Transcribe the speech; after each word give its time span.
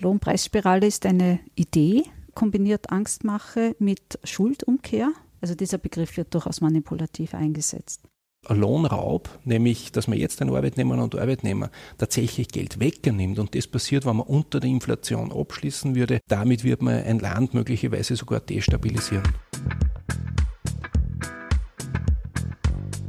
Lohnpreisspirale 0.00 0.86
ist 0.86 1.06
eine 1.06 1.40
Idee, 1.54 2.04
kombiniert 2.34 2.90
Angstmache 2.90 3.76
mit 3.78 4.18
Schuldumkehr. 4.24 5.12
Also 5.40 5.54
dieser 5.54 5.78
Begriff 5.78 6.16
wird 6.16 6.34
durchaus 6.34 6.60
manipulativ 6.60 7.34
eingesetzt. 7.34 8.02
Lohnraub, 8.48 9.30
nämlich 9.44 9.92
dass 9.92 10.06
man 10.06 10.18
jetzt 10.18 10.40
den 10.40 10.50
Arbeitnehmern 10.50 11.00
und 11.00 11.14
Arbeitnehmer 11.14 11.70
tatsächlich 11.96 12.48
Geld 12.48 12.78
wegnimmt 12.78 13.38
und 13.38 13.54
das 13.54 13.66
passiert, 13.66 14.04
wenn 14.04 14.16
man 14.16 14.26
unter 14.26 14.60
der 14.60 14.68
Inflation 14.68 15.32
abschließen 15.32 15.94
würde. 15.94 16.20
Damit 16.28 16.62
wird 16.64 16.82
man 16.82 17.02
ein 17.02 17.20
Land 17.20 17.54
möglicherweise 17.54 18.16
sogar 18.16 18.40
destabilisieren. 18.40 19.26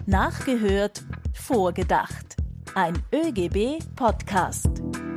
Nachgehört, 0.06 1.04
vorgedacht. 1.34 2.38
Ein 2.76 2.94
ÖGB-Podcast. 3.14 4.70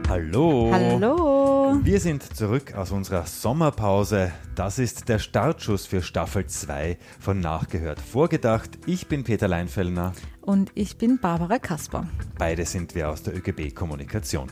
Hallo. 0.09 0.71
Hallo. 0.73 1.81
Wir 1.83 2.01
sind 2.01 2.23
zurück 2.35 2.75
aus 2.75 2.93
unserer 2.93 3.27
Sommerpause. 3.27 4.33
Das 4.55 4.79
ist 4.79 5.11
der 5.11 5.19
Startschuss 5.19 5.85
für 5.85 6.01
Staffel 6.01 6.47
2 6.47 6.97
von 7.21 7.41
Nachgehört 7.41 8.01
Vorgedacht. 8.01 8.79
Ich 8.87 9.07
bin 9.09 9.23
Peter 9.23 9.49
Leinfellner. 9.49 10.15
Und 10.41 10.73
ich 10.75 10.97
bin 10.97 11.19
Barbara 11.21 11.59
Kasper. 11.59 12.07
Beide 12.39 12.65
sind 12.65 12.95
wir 12.95 13.11
aus 13.11 13.23
der 13.23 13.37
ÖGB 13.37 13.75
Kommunikation. 13.75 14.49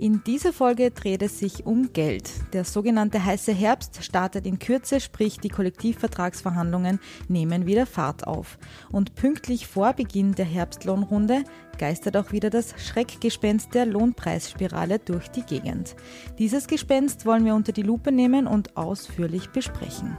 In 0.00 0.24
dieser 0.24 0.54
Folge 0.54 0.92
dreht 0.92 1.20
es 1.20 1.38
sich 1.38 1.66
um 1.66 1.92
Geld. 1.92 2.30
Der 2.54 2.64
sogenannte 2.64 3.22
heiße 3.22 3.52
Herbst 3.52 4.02
startet 4.02 4.46
in 4.46 4.58
Kürze, 4.58 4.98
sprich 4.98 5.40
die 5.40 5.50
Kollektivvertragsverhandlungen 5.50 7.00
nehmen 7.28 7.66
wieder 7.66 7.84
Fahrt 7.84 8.26
auf. 8.26 8.56
Und 8.90 9.14
pünktlich 9.14 9.66
vor 9.66 9.92
Beginn 9.92 10.34
der 10.34 10.46
Herbstlohnrunde 10.46 11.44
geistert 11.76 12.16
auch 12.16 12.32
wieder 12.32 12.48
das 12.48 12.72
Schreckgespenst 12.78 13.74
der 13.74 13.84
Lohnpreisspirale 13.84 15.00
durch 15.00 15.28
die 15.28 15.42
Gegend. 15.42 15.94
Dieses 16.38 16.66
Gespenst 16.66 17.26
wollen 17.26 17.44
wir 17.44 17.54
unter 17.54 17.72
die 17.72 17.82
Lupe 17.82 18.10
nehmen 18.10 18.46
und 18.46 18.78
ausführlich 18.78 19.50
besprechen. 19.50 20.16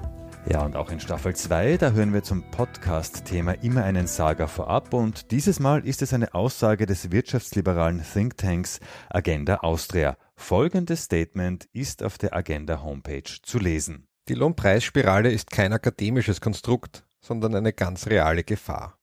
Ja, 0.49 0.65
und 0.65 0.75
auch 0.75 0.89
in 0.89 0.99
Staffel 0.99 1.35
2, 1.35 1.77
da 1.77 1.91
hören 1.91 2.13
wir 2.13 2.23
zum 2.23 2.43
Podcast-Thema 2.49 3.53
immer 3.63 3.83
einen 3.83 4.07
Saga 4.07 4.47
vorab 4.47 4.93
und 4.93 5.31
dieses 5.31 5.59
Mal 5.59 5.85
ist 5.85 6.01
es 6.01 6.13
eine 6.13 6.33
Aussage 6.33 6.85
des 6.85 7.11
wirtschaftsliberalen 7.11 8.03
Thinktanks 8.03 8.79
Agenda 9.09 9.57
Austria. 9.57 10.17
Folgendes 10.35 11.03
Statement 11.03 11.69
ist 11.73 12.03
auf 12.03 12.17
der 12.17 12.35
Agenda 12.35 12.81
Homepage 12.81 13.31
zu 13.43 13.59
lesen. 13.59 14.07
Die 14.27 14.33
Lohnpreisspirale 14.33 15.31
ist 15.31 15.51
kein 15.51 15.73
akademisches 15.73 16.41
Konstrukt, 16.41 17.05
sondern 17.19 17.55
eine 17.55 17.71
ganz 17.71 18.07
reale 18.07 18.43
Gefahr. 18.43 18.97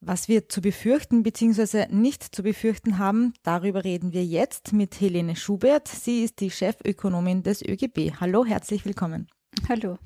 Was 0.00 0.28
wir 0.28 0.48
zu 0.48 0.60
befürchten 0.60 1.22
bzw. 1.22 1.86
nicht 1.90 2.34
zu 2.34 2.42
befürchten 2.42 2.98
haben, 2.98 3.34
darüber 3.42 3.84
reden 3.84 4.12
wir 4.12 4.24
jetzt 4.24 4.72
mit 4.72 5.00
Helene 5.00 5.36
Schubert. 5.36 5.88
Sie 5.88 6.22
ist 6.22 6.40
die 6.40 6.50
Chefökonomin 6.50 7.42
des 7.42 7.62
ÖGB. 7.62 8.20
Hallo, 8.20 8.44
herzlich 8.44 8.84
willkommen. 8.84 9.28
Hallo. 9.68 9.98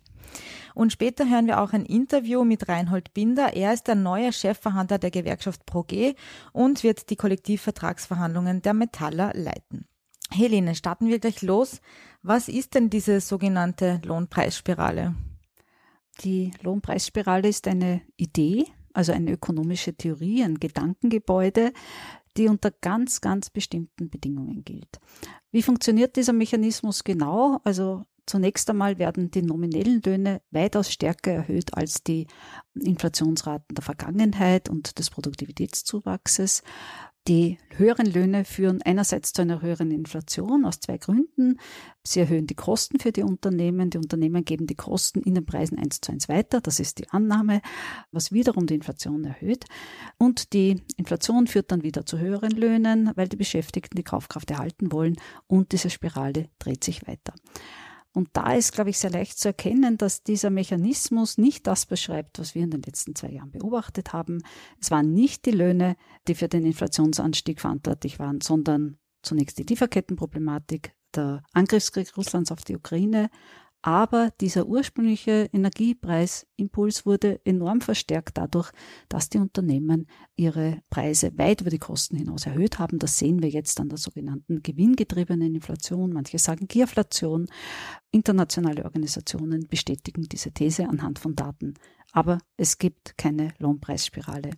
Und 0.75 0.93
später 0.93 1.29
hören 1.29 1.47
wir 1.47 1.61
auch 1.61 1.73
ein 1.73 1.87
Interview 1.87 2.45
mit 2.45 2.69
Reinhold 2.69 3.15
Binder. 3.15 3.55
Er 3.55 3.73
ist 3.73 3.89
der 3.89 3.95
neue 3.95 4.33
Chefverhandler 4.33 4.99
der 4.99 5.11
Gewerkschaft 5.11 5.65
ProG 5.65 6.15
und 6.53 6.83
wird 6.83 7.09
die 7.11 7.17
Kollektivvertragsverhandlungen 7.17 8.63
der 8.63 8.75
Metaller 8.75 9.33
leiten. 9.35 9.87
Helene, 10.31 10.75
starten 10.75 11.09
wir 11.09 11.19
gleich 11.19 11.43
los. 11.43 11.81
Was 12.23 12.49
ist 12.49 12.75
denn 12.75 12.91
diese 12.91 13.21
sogenannte 13.21 14.01
Lohnpreisspirale? 14.05 15.15
Die 16.23 16.51
Lohnpreisspirale 16.63 17.49
ist 17.49 17.69
eine 17.69 18.03
Idee, 18.17 18.67
also 18.93 19.13
eine 19.13 19.33
ökonomische 19.33 19.95
Theorie, 19.95 20.43
ein 20.43 20.59
Gedankengebäude, 20.59 21.73
die 22.37 22.49
unter 22.49 22.71
ganz, 22.71 23.21
ganz 23.21 23.51
bestimmten 23.51 24.11
Bedingungen 24.11 24.65
gilt. 24.65 24.99
Wie 25.53 25.63
funktioniert 25.63 26.17
dieser 26.17 26.33
Mechanismus 26.33 27.05
genau? 27.05 27.61
Also 27.65 28.05
Zunächst 28.27 28.69
einmal 28.69 28.99
werden 28.99 29.31
die 29.31 29.43
nominellen 29.43 30.03
Löhne 30.05 30.43
weitaus 30.51 30.93
stärker 30.93 31.33
erhöht 31.33 31.75
als 31.75 32.03
die 32.03 32.27
Inflationsraten 32.75 33.75
der 33.75 33.85
Vergangenheit 33.85 34.69
und 34.69 34.99
des 34.99 35.11
Produktivitätszuwachses. 35.11 36.63
Die 37.29 37.59
höheren 37.71 38.07
Löhne 38.07 38.45
führen 38.45 38.83
einerseits 38.83 39.33
zu 39.33 39.43
einer 39.43 39.61
höheren 39.61 39.91
Inflation 39.91 40.65
aus 40.65 40.79
zwei 40.79 40.97
Gründen. 40.97 41.59
Sie 42.05 42.21
erhöhen 42.21 42.47
die 42.47 42.55
Kosten 42.55 43.01
für 43.01 43.11
die 43.11 43.25
Unternehmen. 43.25 43.91
Die 43.91 43.99
Unternehmen 43.99 44.45
geben 44.45 44.69
die 44.69 44.77
Kosten 44.77 45.23
in 45.23 45.35
den 45.35 45.45
Preisen 45.45 45.77
eins 45.77 46.01
zu 46.01 46.13
eins 46.13 46.29
weiter. 46.29 46.61
Das 46.61 46.79
ist 46.79 46.99
die 46.99 47.11
Annahme, 47.11 47.63
was 48.13 48.31
wiederum 48.31 48.67
die 48.67 48.77
Inflation 48.77 49.25
erhöht. 49.25 49.65
Und 50.19 50.53
die 50.53 50.85
Inflation 50.97 51.49
führt 51.49 51.73
dann 51.73 51.83
wieder 51.83 52.07
zu 52.07 52.19
höheren 52.19 52.53
Löhnen, 52.53 53.11
weil 53.17 53.29
die 53.29 53.37
Beschäftigten 53.37 53.97
die 53.97 54.05
Kaufkraft 54.05 54.53
erhalten 54.53 54.93
wollen 54.93 55.17
und 55.49 55.73
diese 55.73 55.91
Spirale 55.91 56.49
dreht 56.61 56.85
sich 56.85 57.09
weiter. 57.09 57.35
Und 58.17 58.31
da 58.33 58.55
ist, 58.55 58.73
glaube 58.73 58.89
ich, 58.89 58.99
sehr 58.99 59.11
leicht 59.11 59.39
zu 59.39 59.49
erkennen, 59.49 59.99
dass 59.99 60.23
dieser 60.23 60.49
Mechanismus 60.49 61.37
nicht 61.37 61.67
das 61.67 61.85
beschreibt, 61.85 62.39
was 62.39 62.55
wir 62.55 62.63
in 62.63 62.71
den 62.71 62.81
letzten 62.81 63.15
zwei 63.15 63.29
Jahren 63.29 63.51
beobachtet 63.51 64.15
haben. 64.15 64.43
Es 64.81 64.91
waren 64.91 65.13
nicht 65.13 65.45
die 65.45 65.51
Löhne, 65.51 65.97
die 66.27 66.35
für 66.35 66.49
den 66.49 66.65
Inflationsanstieg 66.65 67.61
verantwortlich 67.61 68.19
waren, 68.19 68.41
sondern 68.41 68.97
zunächst 69.21 69.59
die 69.59 69.65
Lieferkettenproblematik, 69.65 70.95
der 71.15 71.43
Angriffskrieg 71.53 72.17
Russlands 72.17 72.51
auf 72.51 72.65
die 72.65 72.77
Ukraine, 72.77 73.29
aber 73.83 74.31
dieser 74.41 74.67
ursprüngliche 74.67 75.49
Energiepreisimpuls 75.53 77.07
wurde 77.07 77.41
enorm 77.45 77.81
verstärkt 77.81 78.37
dadurch, 78.37 78.73
dass 79.09 79.29
die 79.29 79.39
Unternehmen 79.39 80.09
ihre 80.35 80.83
Preise 80.91 81.37
weit 81.39 81.61
über 81.61 81.71
die 81.71 81.79
Kosten 81.79 82.17
hinaus 82.17 82.47
erhöht 82.47 82.79
haben. 82.79 82.99
Das 82.99 83.19
sehen 83.19 83.43
wir 83.43 83.49
jetzt 83.49 83.79
an 83.79 83.89
der 83.89 83.99
sogenannten 83.99 84.63
gewinngetriebenen 84.63 85.55
Inflation. 85.55 86.13
Manche 86.13 86.39
sagen 86.39 86.67
Gierflation. 86.67 87.47
Internationale 88.11 88.85
Organisationen 88.85 89.69
bestätigen 89.69 90.23
diese 90.23 90.51
These 90.51 90.89
anhand 90.89 91.19
von 91.19 91.37
Daten. 91.37 91.75
Aber 92.13 92.39
es 92.57 92.79
gibt 92.79 93.17
keine 93.17 93.53
Lohnpreisspirale. 93.59 94.51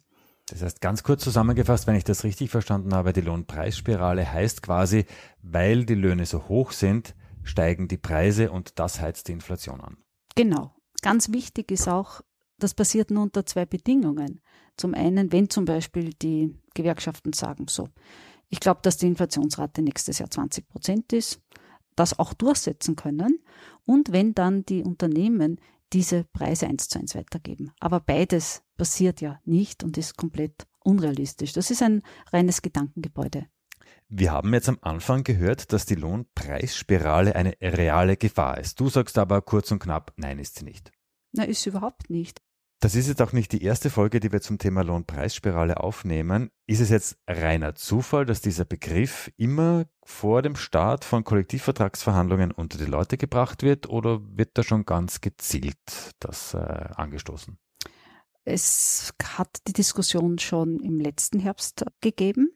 Das 0.48 0.62
heißt, 0.62 0.80
ganz 0.80 1.02
kurz 1.02 1.22
zusammengefasst, 1.22 1.86
wenn 1.86 1.96
ich 1.96 2.04
das 2.04 2.24
richtig 2.24 2.50
verstanden 2.50 2.94
habe, 2.94 3.12
die 3.12 3.20
Lohnpreisspirale 3.20 4.32
heißt 4.32 4.62
quasi, 4.62 5.04
weil 5.42 5.84
die 5.84 5.94
Löhne 5.94 6.24
so 6.24 6.48
hoch 6.48 6.72
sind, 6.72 7.14
steigen 7.48 7.88
die 7.88 7.96
Preise 7.96 8.50
und 8.50 8.78
das 8.78 9.00
heizt 9.00 9.28
die 9.28 9.32
Inflation 9.32 9.80
an. 9.80 9.96
Genau. 10.34 10.74
Ganz 11.02 11.32
wichtig 11.32 11.70
ist 11.70 11.88
auch, 11.88 12.20
das 12.58 12.74
passiert 12.74 13.10
nur 13.10 13.22
unter 13.22 13.46
zwei 13.46 13.66
Bedingungen. 13.66 14.40
Zum 14.76 14.94
einen, 14.94 15.32
wenn 15.32 15.48
zum 15.48 15.64
Beispiel 15.64 16.10
die 16.14 16.56
Gewerkschaften 16.74 17.32
sagen, 17.32 17.66
so, 17.68 17.88
ich 18.48 18.60
glaube, 18.60 18.80
dass 18.82 18.96
die 18.96 19.06
Inflationsrate 19.06 19.82
nächstes 19.82 20.18
Jahr 20.18 20.30
20 20.30 20.68
Prozent 20.68 21.12
ist, 21.12 21.40
das 21.96 22.18
auch 22.18 22.32
durchsetzen 22.32 22.96
können 22.96 23.40
und 23.84 24.12
wenn 24.12 24.34
dann 24.34 24.64
die 24.64 24.82
Unternehmen 24.82 25.60
diese 25.92 26.24
Preise 26.24 26.66
eins 26.66 26.88
zu 26.88 26.98
eins 26.98 27.14
weitergeben. 27.14 27.72
Aber 27.80 28.00
beides 28.00 28.62
passiert 28.76 29.20
ja 29.20 29.40
nicht 29.44 29.82
und 29.82 29.96
ist 29.98 30.16
komplett 30.16 30.66
unrealistisch. 30.80 31.52
Das 31.52 31.70
ist 31.70 31.82
ein 31.82 32.02
reines 32.32 32.62
Gedankengebäude. 32.62 33.46
Wir 34.10 34.32
haben 34.32 34.54
jetzt 34.54 34.70
am 34.70 34.78
Anfang 34.80 35.22
gehört, 35.22 35.70
dass 35.74 35.84
die 35.84 35.94
Lohnpreisspirale 35.94 37.36
eine 37.36 37.54
reale 37.60 38.16
Gefahr 38.16 38.56
ist. 38.56 38.80
Du 38.80 38.88
sagst 38.88 39.18
aber 39.18 39.42
kurz 39.42 39.70
und 39.70 39.80
knapp, 39.80 40.14
nein, 40.16 40.38
ist 40.38 40.58
sie 40.58 40.64
nicht. 40.64 40.90
Na, 41.32 41.44
ist 41.44 41.62
sie 41.62 41.68
überhaupt 41.68 42.08
nicht. 42.08 42.40
Das 42.80 42.94
ist 42.94 43.08
jetzt 43.08 43.20
auch 43.20 43.32
nicht 43.32 43.52
die 43.52 43.62
erste 43.62 43.90
Folge, 43.90 44.20
die 44.20 44.32
wir 44.32 44.40
zum 44.40 44.56
Thema 44.56 44.82
Lohnpreisspirale 44.82 45.78
aufnehmen. 45.80 46.50
Ist 46.66 46.80
es 46.80 46.88
jetzt 46.88 47.18
reiner 47.26 47.74
Zufall, 47.74 48.24
dass 48.24 48.40
dieser 48.40 48.64
Begriff 48.64 49.30
immer 49.36 49.84
vor 50.04 50.40
dem 50.40 50.56
Start 50.56 51.04
von 51.04 51.22
Kollektivvertragsverhandlungen 51.22 52.50
unter 52.52 52.78
die 52.78 52.86
Leute 52.86 53.18
gebracht 53.18 53.62
wird 53.62 53.90
oder 53.90 54.20
wird 54.22 54.52
da 54.54 54.62
schon 54.62 54.86
ganz 54.86 55.20
gezielt 55.20 56.14
das 56.20 56.54
äh, 56.54 56.56
angestoßen? 56.56 57.58
Es 58.44 59.12
hat 59.22 59.58
die 59.66 59.74
Diskussion 59.74 60.38
schon 60.38 60.80
im 60.80 60.98
letzten 60.98 61.38
Herbst 61.38 61.84
gegeben 62.00 62.52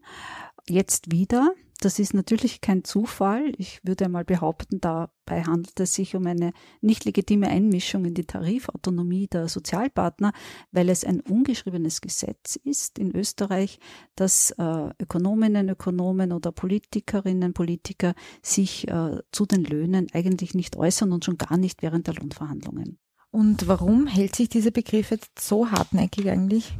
jetzt 0.68 1.10
wieder. 1.10 1.54
Das 1.82 1.98
ist 1.98 2.14
natürlich 2.14 2.60
kein 2.60 2.84
Zufall. 2.84 3.52
Ich 3.58 3.80
würde 3.82 4.04
einmal 4.04 4.24
behaupten, 4.24 4.80
dabei 4.80 5.42
handelt 5.42 5.80
es 5.80 5.94
sich 5.94 6.14
um 6.14 6.24
eine 6.28 6.52
nicht 6.80 7.04
legitime 7.04 7.48
Einmischung 7.48 8.04
in 8.04 8.14
die 8.14 8.24
Tarifautonomie 8.24 9.26
der 9.26 9.48
Sozialpartner, 9.48 10.32
weil 10.70 10.88
es 10.88 11.04
ein 11.04 11.20
ungeschriebenes 11.20 12.00
Gesetz 12.00 12.54
ist 12.54 13.00
in 13.00 13.16
Österreich, 13.16 13.80
dass 14.14 14.52
äh, 14.52 14.90
Ökonominnen, 15.00 15.70
Ökonomen 15.70 16.30
oder 16.30 16.52
Politikerinnen, 16.52 17.52
Politiker 17.52 18.14
sich 18.42 18.86
äh, 18.86 19.18
zu 19.32 19.44
den 19.44 19.64
Löhnen 19.64 20.06
eigentlich 20.12 20.54
nicht 20.54 20.76
äußern 20.76 21.10
und 21.10 21.24
schon 21.24 21.36
gar 21.36 21.56
nicht 21.56 21.82
während 21.82 22.06
der 22.06 22.14
Lohnverhandlungen. 22.14 22.98
Und 23.32 23.66
warum 23.66 24.06
hält 24.06 24.36
sich 24.36 24.48
dieser 24.48 24.70
Begriff 24.70 25.10
jetzt 25.10 25.40
so 25.40 25.68
hartnäckig 25.72 26.30
eigentlich? 26.30 26.74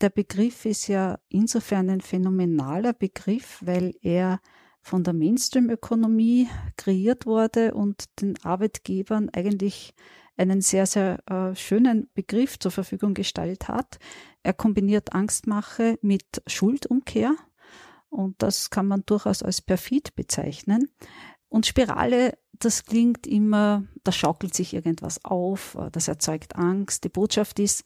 Der 0.00 0.10
Begriff 0.10 0.64
ist 0.64 0.88
ja 0.88 1.18
insofern 1.28 1.90
ein 1.90 2.00
phänomenaler 2.00 2.92
Begriff, 2.92 3.58
weil 3.64 3.94
er 4.02 4.40
von 4.82 5.02
der 5.02 5.14
Mainstream-Ökonomie 5.14 6.48
kreiert 6.76 7.26
wurde 7.26 7.74
und 7.74 8.04
den 8.20 8.34
Arbeitgebern 8.44 9.30
eigentlich 9.30 9.94
einen 10.36 10.60
sehr, 10.60 10.86
sehr 10.86 11.18
äh, 11.28 11.56
schönen 11.56 12.08
Begriff 12.14 12.58
zur 12.58 12.70
Verfügung 12.70 13.14
gestellt 13.14 13.68
hat. 13.68 13.98
Er 14.42 14.52
kombiniert 14.52 15.12
Angstmache 15.12 15.98
mit 16.02 16.42
Schuldumkehr 16.46 17.34
und 18.10 18.40
das 18.42 18.70
kann 18.70 18.86
man 18.86 19.04
durchaus 19.06 19.42
als 19.42 19.60
perfid 19.60 20.14
bezeichnen. 20.14 20.90
Und 21.48 21.66
Spirale, 21.66 22.38
das 22.52 22.84
klingt 22.84 23.26
immer, 23.26 23.84
da 24.04 24.12
schaukelt 24.12 24.54
sich 24.54 24.74
irgendwas 24.74 25.24
auf, 25.24 25.76
das 25.92 26.08
erzeugt 26.08 26.56
Angst. 26.56 27.04
Die 27.04 27.08
Botschaft 27.08 27.58
ist, 27.58 27.84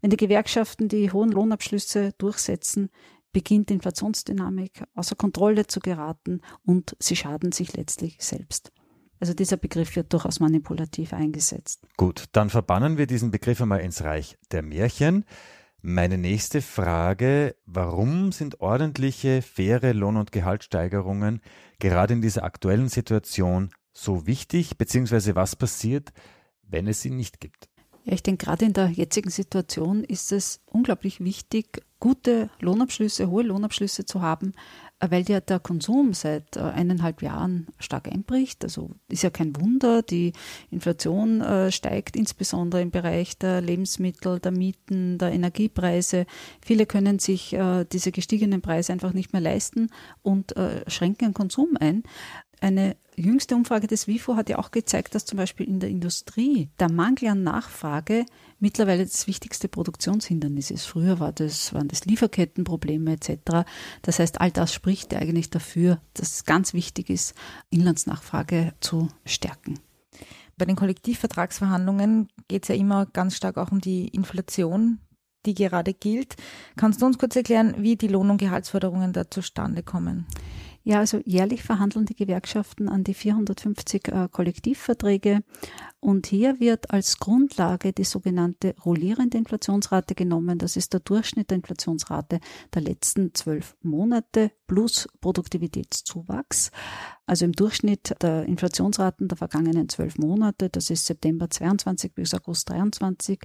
wenn 0.00 0.10
die 0.10 0.16
Gewerkschaften 0.16 0.88
die 0.88 1.10
hohen 1.10 1.30
Lohnabschlüsse 1.30 2.12
durchsetzen, 2.18 2.90
beginnt 3.32 3.70
die 3.70 3.74
Inflationsdynamik 3.74 4.84
außer 4.94 5.16
Kontrolle 5.16 5.66
zu 5.66 5.80
geraten 5.80 6.40
und 6.64 6.96
sie 6.98 7.16
schaden 7.16 7.52
sich 7.52 7.74
letztlich 7.76 8.18
selbst. 8.20 8.72
Also 9.18 9.34
dieser 9.34 9.56
Begriff 9.56 9.94
wird 9.94 10.12
durchaus 10.12 10.40
manipulativ 10.40 11.12
eingesetzt. 11.12 11.86
Gut, 11.96 12.24
dann 12.32 12.50
verbannen 12.50 12.98
wir 12.98 13.06
diesen 13.06 13.30
Begriff 13.30 13.60
einmal 13.60 13.80
ins 13.80 14.02
Reich 14.02 14.36
der 14.50 14.62
Märchen. 14.62 15.24
Meine 15.84 16.16
nächste 16.16 16.62
Frage, 16.62 17.56
warum 17.66 18.30
sind 18.30 18.60
ordentliche, 18.60 19.42
faire 19.42 19.92
Lohn- 19.92 20.16
und 20.16 20.30
Gehaltssteigerungen 20.30 21.40
gerade 21.80 22.14
in 22.14 22.22
dieser 22.22 22.44
aktuellen 22.44 22.88
Situation 22.88 23.70
so 23.92 24.24
wichtig, 24.24 24.78
beziehungsweise 24.78 25.34
was 25.34 25.56
passiert, 25.56 26.12
wenn 26.62 26.86
es 26.86 27.02
sie 27.02 27.10
nicht 27.10 27.40
gibt? 27.40 27.68
Ja, 28.04 28.12
ich 28.12 28.22
denke, 28.22 28.46
gerade 28.46 28.64
in 28.64 28.74
der 28.74 28.90
jetzigen 28.90 29.30
Situation 29.30 30.04
ist 30.04 30.30
es 30.30 30.60
unglaublich 30.66 31.18
wichtig, 31.18 31.82
gute 32.02 32.50
Lohnabschlüsse, 32.58 33.30
hohe 33.30 33.44
Lohnabschlüsse 33.44 34.04
zu 34.04 34.22
haben, 34.22 34.54
weil 34.98 35.22
ja 35.30 35.38
der 35.38 35.60
Konsum 35.60 36.14
seit 36.14 36.56
äh, 36.56 36.60
eineinhalb 36.60 37.22
Jahren 37.22 37.68
stark 37.78 38.08
einbricht. 38.08 38.64
Also 38.64 38.90
ist 39.08 39.22
ja 39.22 39.30
kein 39.30 39.54
Wunder, 39.54 40.02
die 40.02 40.32
Inflation 40.72 41.40
äh, 41.42 41.70
steigt 41.70 42.16
insbesondere 42.16 42.82
im 42.82 42.90
Bereich 42.90 43.38
der 43.38 43.60
Lebensmittel, 43.60 44.40
der 44.40 44.50
Mieten, 44.50 45.16
der 45.18 45.30
Energiepreise. 45.30 46.26
Viele 46.60 46.86
können 46.86 47.20
sich 47.20 47.52
äh, 47.52 47.84
diese 47.84 48.10
gestiegenen 48.10 48.62
Preise 48.62 48.92
einfach 48.92 49.12
nicht 49.12 49.32
mehr 49.32 49.42
leisten 49.42 49.88
und 50.22 50.54
schränken 50.88 51.34
Konsum 51.34 51.76
ein. 51.78 52.02
Eine 52.62 52.96
jüngste 53.16 53.56
Umfrage 53.56 53.88
des 53.88 54.06
WIFO 54.06 54.36
hat 54.36 54.48
ja 54.48 54.56
auch 54.60 54.70
gezeigt, 54.70 55.16
dass 55.16 55.24
zum 55.24 55.36
Beispiel 55.36 55.66
in 55.66 55.80
der 55.80 55.90
Industrie 55.90 56.70
der 56.78 56.92
Mangel 56.92 57.30
an 57.30 57.42
Nachfrage 57.42 58.24
mittlerweile 58.60 59.02
das 59.02 59.26
wichtigste 59.26 59.66
Produktionshindernis 59.66 60.70
ist. 60.70 60.86
Früher 60.86 61.18
war 61.18 61.32
das, 61.32 61.74
waren 61.74 61.88
das 61.88 62.04
Lieferkettenprobleme 62.04 63.14
etc. 63.14 63.68
Das 64.02 64.20
heißt, 64.20 64.40
all 64.40 64.52
das 64.52 64.72
spricht 64.72 65.12
eigentlich 65.12 65.50
dafür, 65.50 66.00
dass 66.14 66.34
es 66.34 66.44
ganz 66.44 66.72
wichtig 66.72 67.10
ist, 67.10 67.34
Inlandsnachfrage 67.70 68.74
zu 68.78 69.08
stärken. 69.24 69.80
Bei 70.56 70.64
den 70.64 70.76
Kollektivvertragsverhandlungen 70.76 72.28
geht 72.46 72.62
es 72.62 72.68
ja 72.68 72.76
immer 72.76 73.06
ganz 73.06 73.34
stark 73.34 73.56
auch 73.58 73.72
um 73.72 73.80
die 73.80 74.06
Inflation, 74.06 75.00
die 75.46 75.54
gerade 75.54 75.94
gilt. 75.94 76.36
Kannst 76.76 77.02
du 77.02 77.06
uns 77.06 77.18
kurz 77.18 77.34
erklären, 77.34 77.74
wie 77.78 77.96
die 77.96 78.06
Lohn- 78.06 78.30
und 78.30 78.38
Gehaltsforderungen 78.38 79.12
da 79.12 79.28
zustande 79.28 79.82
kommen? 79.82 80.28
Ja, 80.84 80.98
also 80.98 81.20
jährlich 81.24 81.62
verhandeln 81.62 82.06
die 82.06 82.16
Gewerkschaften 82.16 82.88
an 82.88 83.04
die 83.04 83.14
450 83.14 84.08
äh, 84.08 84.28
Kollektivverträge 84.30 85.42
und 86.00 86.26
hier 86.26 86.58
wird 86.58 86.90
als 86.90 87.18
Grundlage 87.18 87.92
die 87.92 88.02
sogenannte 88.02 88.74
rollierende 88.84 89.38
Inflationsrate 89.38 90.16
genommen. 90.16 90.58
Das 90.58 90.76
ist 90.76 90.92
der 90.92 91.00
Durchschnitt 91.00 91.50
der 91.50 91.58
Inflationsrate 91.58 92.40
der 92.74 92.82
letzten 92.82 93.32
zwölf 93.32 93.76
Monate 93.82 94.50
plus 94.72 95.06
Produktivitätszuwachs. 95.20 96.70
Also 97.26 97.44
im 97.44 97.52
Durchschnitt 97.52 98.14
der 98.22 98.46
Inflationsraten 98.46 99.28
der 99.28 99.36
vergangenen 99.36 99.90
zwölf 99.90 100.16
Monate, 100.16 100.70
das 100.70 100.88
ist 100.88 101.04
September 101.04 101.50
22 101.50 102.14
bis 102.14 102.32
August 102.32 102.70
23, 102.70 103.38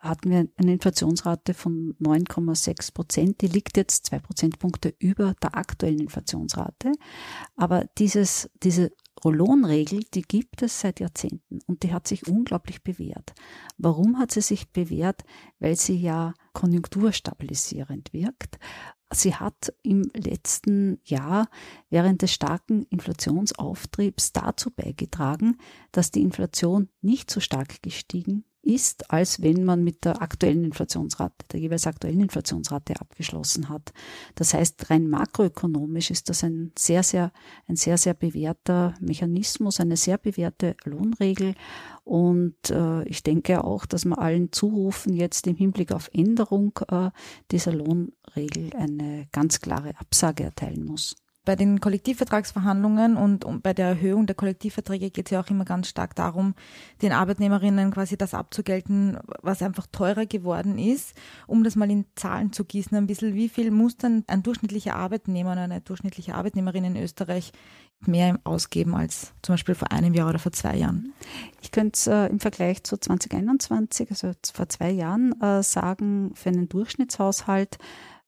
hatten 0.00 0.30
wir 0.30 0.48
eine 0.56 0.72
Inflationsrate 0.72 1.54
von 1.54 1.94
9,6 2.00 2.92
Prozent. 2.92 3.40
Die 3.42 3.46
liegt 3.46 3.76
jetzt 3.76 4.06
zwei 4.06 4.18
Prozentpunkte 4.18 4.92
über 4.98 5.34
der 5.40 5.56
aktuellen 5.56 6.00
Inflationsrate. 6.00 6.90
Aber 7.54 7.86
dieses, 7.98 8.50
diese 8.64 8.90
Rollonregel, 9.24 10.04
die 10.14 10.22
gibt 10.22 10.62
es 10.62 10.80
seit 10.80 11.00
Jahrzehnten 11.00 11.60
und 11.66 11.82
die 11.82 11.92
hat 11.92 12.08
sich 12.08 12.26
unglaublich 12.26 12.82
bewährt. 12.82 13.34
Warum 13.78 14.18
hat 14.18 14.32
sie 14.32 14.40
sich 14.40 14.70
bewährt? 14.70 15.22
Weil 15.58 15.76
sie 15.76 15.96
ja 15.96 16.34
konjunkturstabilisierend 16.52 18.12
wirkt. 18.12 18.58
Sie 19.12 19.34
hat 19.34 19.74
im 19.82 20.10
letzten 20.14 20.98
Jahr 21.04 21.48
während 21.90 22.22
des 22.22 22.32
starken 22.32 22.84
Inflationsauftriebs 22.84 24.32
dazu 24.32 24.70
beigetragen, 24.70 25.58
dass 25.92 26.10
die 26.10 26.22
Inflation 26.22 26.88
nicht 27.02 27.30
so 27.30 27.40
stark 27.40 27.82
gestiegen 27.82 28.44
ist, 28.62 29.10
als 29.10 29.42
wenn 29.42 29.64
man 29.64 29.82
mit 29.82 30.04
der 30.04 30.22
aktuellen 30.22 30.64
Inflationsrate, 30.64 31.44
der 31.52 31.60
jeweils 31.60 31.86
aktuellen 31.86 32.20
Inflationsrate 32.20 33.00
abgeschlossen 33.00 33.68
hat. 33.68 33.92
Das 34.36 34.54
heißt, 34.54 34.88
rein 34.90 35.08
makroökonomisch 35.08 36.10
ist 36.10 36.28
das 36.28 36.44
ein 36.44 36.72
sehr, 36.78 37.02
sehr, 37.02 37.32
ein 37.66 37.76
sehr, 37.76 37.98
sehr 37.98 38.14
bewährter 38.14 38.94
Mechanismus, 39.00 39.80
eine 39.80 39.96
sehr 39.96 40.18
bewährte 40.18 40.76
Lohnregel. 40.84 41.54
Und 42.04 42.70
äh, 42.70 43.04
ich 43.04 43.22
denke 43.22 43.64
auch, 43.64 43.84
dass 43.84 44.04
man 44.04 44.18
allen 44.18 44.52
Zurufen 44.52 45.14
jetzt 45.14 45.46
im 45.46 45.56
Hinblick 45.56 45.92
auf 45.92 46.08
Änderung 46.12 46.78
äh, 46.88 47.10
dieser 47.50 47.72
Lohnregel 47.72 48.70
eine 48.76 49.26
ganz 49.32 49.60
klare 49.60 49.98
Absage 49.98 50.44
erteilen 50.44 50.84
muss. 50.84 51.16
Bei 51.44 51.56
den 51.56 51.80
Kollektivvertragsverhandlungen 51.80 53.16
und, 53.16 53.44
und 53.44 53.64
bei 53.64 53.74
der 53.74 53.88
Erhöhung 53.88 54.26
der 54.26 54.36
Kollektivverträge 54.36 55.10
geht 55.10 55.26
es 55.26 55.30
ja 55.32 55.40
auch 55.40 55.50
immer 55.50 55.64
ganz 55.64 55.88
stark 55.88 56.14
darum, 56.14 56.54
den 57.02 57.10
Arbeitnehmerinnen 57.10 57.90
quasi 57.90 58.16
das 58.16 58.32
abzugelten, 58.32 59.18
was 59.42 59.60
einfach 59.60 59.88
teurer 59.90 60.26
geworden 60.26 60.78
ist. 60.78 61.14
Um 61.48 61.64
das 61.64 61.74
mal 61.74 61.90
in 61.90 62.04
Zahlen 62.14 62.52
zu 62.52 62.64
gießen, 62.64 62.96
ein 62.96 63.08
bisschen, 63.08 63.34
wie 63.34 63.48
viel 63.48 63.72
muss 63.72 63.96
dann 63.96 64.22
ein 64.28 64.44
durchschnittlicher 64.44 64.94
Arbeitnehmer 64.94 65.52
oder 65.52 65.62
eine 65.62 65.80
durchschnittliche 65.80 66.36
Arbeitnehmerin 66.36 66.84
in 66.84 66.96
Österreich 66.96 67.52
mehr 68.06 68.38
ausgeben 68.44 68.94
als 68.94 69.32
zum 69.42 69.54
Beispiel 69.54 69.74
vor 69.74 69.90
einem 69.90 70.14
Jahr 70.14 70.28
oder 70.28 70.38
vor 70.38 70.52
zwei 70.52 70.76
Jahren? 70.76 71.12
Ich 71.60 71.72
könnte 71.72 71.96
es 71.96 72.06
äh, 72.06 72.26
im 72.26 72.38
Vergleich 72.40 72.84
zu 72.84 72.96
2021, 72.96 74.10
also 74.10 74.32
vor 74.52 74.68
zwei 74.68 74.90
Jahren, 74.90 75.40
äh, 75.40 75.62
sagen, 75.62 76.32
für 76.34 76.50
einen 76.50 76.68
Durchschnittshaushalt 76.68 77.78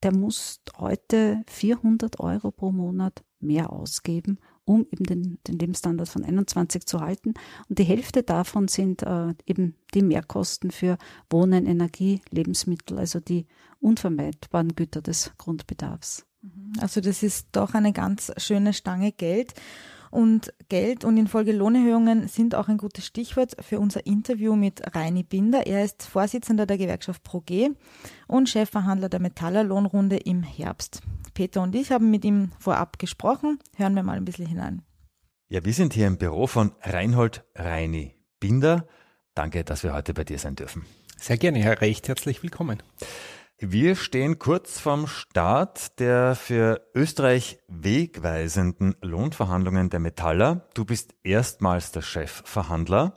der 0.04 0.12
muss 0.12 0.60
heute 0.78 1.42
400 1.48 2.20
Euro 2.20 2.50
pro 2.50 2.70
Monat 2.70 3.24
mehr 3.40 3.72
ausgeben, 3.72 4.38
um 4.64 4.86
eben 4.90 5.04
den, 5.04 5.38
den 5.46 5.58
Lebensstandard 5.58 6.08
von 6.08 6.24
21 6.24 6.86
zu 6.86 7.00
halten. 7.00 7.34
Und 7.68 7.78
die 7.78 7.84
Hälfte 7.84 8.22
davon 8.22 8.68
sind 8.68 9.02
äh, 9.02 9.34
eben 9.46 9.76
die 9.94 10.02
Mehrkosten 10.02 10.70
für 10.70 10.98
Wohnen, 11.30 11.66
Energie, 11.66 12.20
Lebensmittel, 12.30 12.98
also 12.98 13.18
die 13.18 13.46
unvermeidbaren 13.80 14.74
Güter 14.74 15.02
des 15.02 15.32
Grundbedarfs. 15.38 16.26
Also 16.78 17.00
das 17.00 17.22
ist 17.22 17.48
doch 17.52 17.72
eine 17.72 17.92
ganz 17.92 18.30
schöne 18.36 18.74
Stange 18.74 19.12
Geld. 19.12 19.54
Und 20.14 20.54
Geld 20.68 21.04
und 21.04 21.16
in 21.16 21.26
Folge 21.26 21.50
Lohnerhöhungen 21.50 22.28
sind 22.28 22.54
auch 22.54 22.68
ein 22.68 22.76
gutes 22.76 23.04
Stichwort 23.04 23.56
für 23.58 23.80
unser 23.80 24.06
Interview 24.06 24.54
mit 24.54 24.94
Reini 24.94 25.24
Binder. 25.24 25.66
Er 25.66 25.84
ist 25.84 26.04
Vorsitzender 26.04 26.66
der 26.66 26.78
Gewerkschaft 26.78 27.24
ProG 27.24 27.70
und 28.28 28.48
Chefverhandler 28.48 29.08
der 29.08 29.18
Metaller 29.18 29.64
Lohnrunde 29.64 30.16
im 30.18 30.44
Herbst. 30.44 31.00
Peter 31.34 31.62
und 31.62 31.74
ich 31.74 31.90
haben 31.90 32.12
mit 32.12 32.24
ihm 32.24 32.52
vorab 32.60 33.00
gesprochen. 33.00 33.58
Hören 33.74 33.96
wir 33.96 34.04
mal 34.04 34.16
ein 34.16 34.24
bisschen 34.24 34.46
hinein. 34.46 34.82
Ja, 35.48 35.64
wir 35.64 35.72
sind 35.72 35.94
hier 35.94 36.06
im 36.06 36.16
Büro 36.16 36.46
von 36.46 36.70
Reinhold 36.82 37.42
Reini 37.56 38.14
Binder. 38.38 38.86
Danke, 39.34 39.64
dass 39.64 39.82
wir 39.82 39.94
heute 39.94 40.14
bei 40.14 40.22
dir 40.22 40.38
sein 40.38 40.54
dürfen. 40.54 40.86
Sehr 41.16 41.38
gerne, 41.38 41.58
Herr 41.58 41.80
Recht, 41.80 42.06
herzlich 42.06 42.40
willkommen. 42.44 42.80
Wir 43.60 43.94
stehen 43.94 44.40
kurz 44.40 44.80
vorm 44.80 45.06
Start 45.06 46.00
der 46.00 46.34
für 46.34 46.90
Österreich 46.92 47.60
wegweisenden 47.68 48.96
Lohnverhandlungen 49.00 49.90
der 49.90 50.00
Metaller. 50.00 50.68
Du 50.74 50.84
bist 50.84 51.14
erstmals 51.22 51.92
der 51.92 52.02
Chefverhandler. 52.02 53.14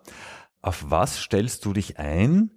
Auf 0.61 0.85
was 0.91 1.17
stellst 1.17 1.65
du 1.65 1.73
dich 1.73 1.97
ein? 1.97 2.51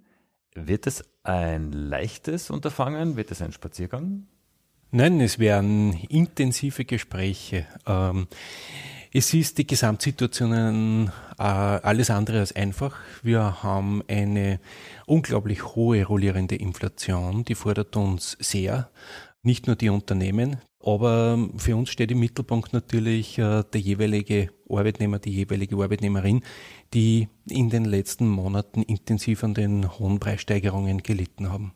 Wird 0.53 0.85
es 0.85 1.03
ein 1.23 1.71
leichtes 1.71 2.51
Unterfangen? 2.51 3.15
Wird 3.15 3.31
es 3.31 3.41
ein 3.41 3.51
Spaziergang? 3.51 4.27
Nein, 4.91 5.19
es 5.19 5.39
werden 5.39 5.93
intensive 6.07 6.85
Gespräche. 6.85 7.65
Ähm, 7.87 8.27
es 9.13 9.33
ist 9.33 9.57
die 9.57 9.67
Gesamtsituation 9.67 11.11
äh, 11.37 11.41
alles 11.41 12.09
andere 12.09 12.39
als 12.39 12.55
einfach. 12.55 12.95
Wir 13.23 13.61
haben 13.61 14.01
eine 14.07 14.59
unglaublich 15.05 15.75
hohe 15.75 16.05
rollierende 16.05 16.55
Inflation, 16.55 17.43
die 17.43 17.55
fordert 17.55 17.95
uns 17.97 18.37
sehr. 18.39 18.89
Nicht 19.43 19.67
nur 19.67 19.75
die 19.75 19.89
Unternehmen, 19.89 20.57
aber 20.79 21.49
für 21.57 21.75
uns 21.75 21.89
steht 21.89 22.11
im 22.11 22.19
Mittelpunkt 22.19 22.73
natürlich 22.73 23.37
äh, 23.37 23.63
der 23.63 23.81
jeweilige 23.81 24.51
Arbeitnehmer, 24.69 25.19
die 25.19 25.31
jeweilige 25.31 25.75
Arbeitnehmerin, 25.75 26.41
die 26.93 27.27
in 27.49 27.69
den 27.69 27.85
letzten 27.85 28.29
Monaten 28.29 28.81
intensiv 28.83 29.43
an 29.43 29.53
den 29.53 29.99
hohen 29.99 30.19
Preissteigerungen 30.19 31.03
gelitten 31.03 31.51
haben. 31.51 31.73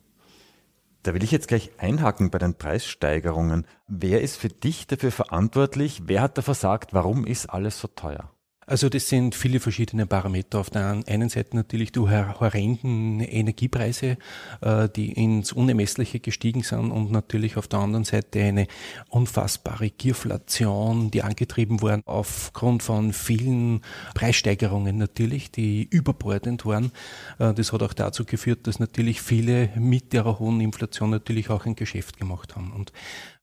Da 1.05 1.13
will 1.13 1.23
ich 1.23 1.29
jetzt 1.29 1.47
gleich 1.47 1.69
einhaken 1.77 2.31
bei 2.31 2.39
den 2.39 2.55
Preissteigerungen. 2.55 3.67
Wer 3.87 4.21
ist 4.21 4.37
für 4.37 4.49
dich 4.49 4.87
dafür 4.87 5.11
verantwortlich? 5.11 6.01
Wer 6.07 6.23
hat 6.23 6.35
da 6.35 6.41
versagt? 6.41 6.95
Warum 6.95 7.27
ist 7.27 7.45
alles 7.45 7.79
so 7.79 7.87
teuer? 7.87 8.31
Also 8.67 8.89
das 8.89 9.09
sind 9.09 9.35
viele 9.35 9.59
verschiedene 9.59 10.07
Parameter. 10.07 10.59
Auf 10.59 10.71
der 10.71 11.03
einen 11.05 11.29
Seite 11.29 11.55
natürlich 11.55 11.91
die 11.91 11.99
horrenden 11.99 13.19
Energiepreise, 13.19 14.17
äh, 14.61 14.89
die 14.89 15.11
ins 15.11 15.51
Unermessliche 15.51 16.19
gestiegen 16.19 16.63
sind 16.63 16.89
und 16.89 17.11
natürlich 17.11 17.57
auf 17.57 17.67
der 17.67 17.79
anderen 17.79 18.05
Seite 18.05 18.41
eine 18.41 18.65
unfassbare 19.09 19.91
Gierflation, 19.91 21.11
die 21.11 21.21
angetrieben 21.21 21.81
worden 21.81 22.01
aufgrund 22.05 22.81
von 22.81 23.13
vielen 23.13 23.81
Preissteigerungen 24.15 24.97
natürlich, 24.97 25.51
die 25.51 25.83
überbordend 25.83 26.65
waren. 26.65 26.91
Äh, 27.37 27.53
das 27.53 27.71
hat 27.71 27.83
auch 27.83 27.93
dazu 27.93 28.25
geführt, 28.25 28.65
dass 28.65 28.79
natürlich 28.79 29.21
viele 29.21 29.69
mit 29.75 30.11
der 30.11 30.39
hohen 30.39 30.59
Inflation 30.59 31.11
natürlich 31.11 31.51
auch 31.51 31.67
ein 31.67 31.75
Geschäft 31.75 32.17
gemacht 32.17 32.55
haben. 32.55 32.73
Und 32.73 32.91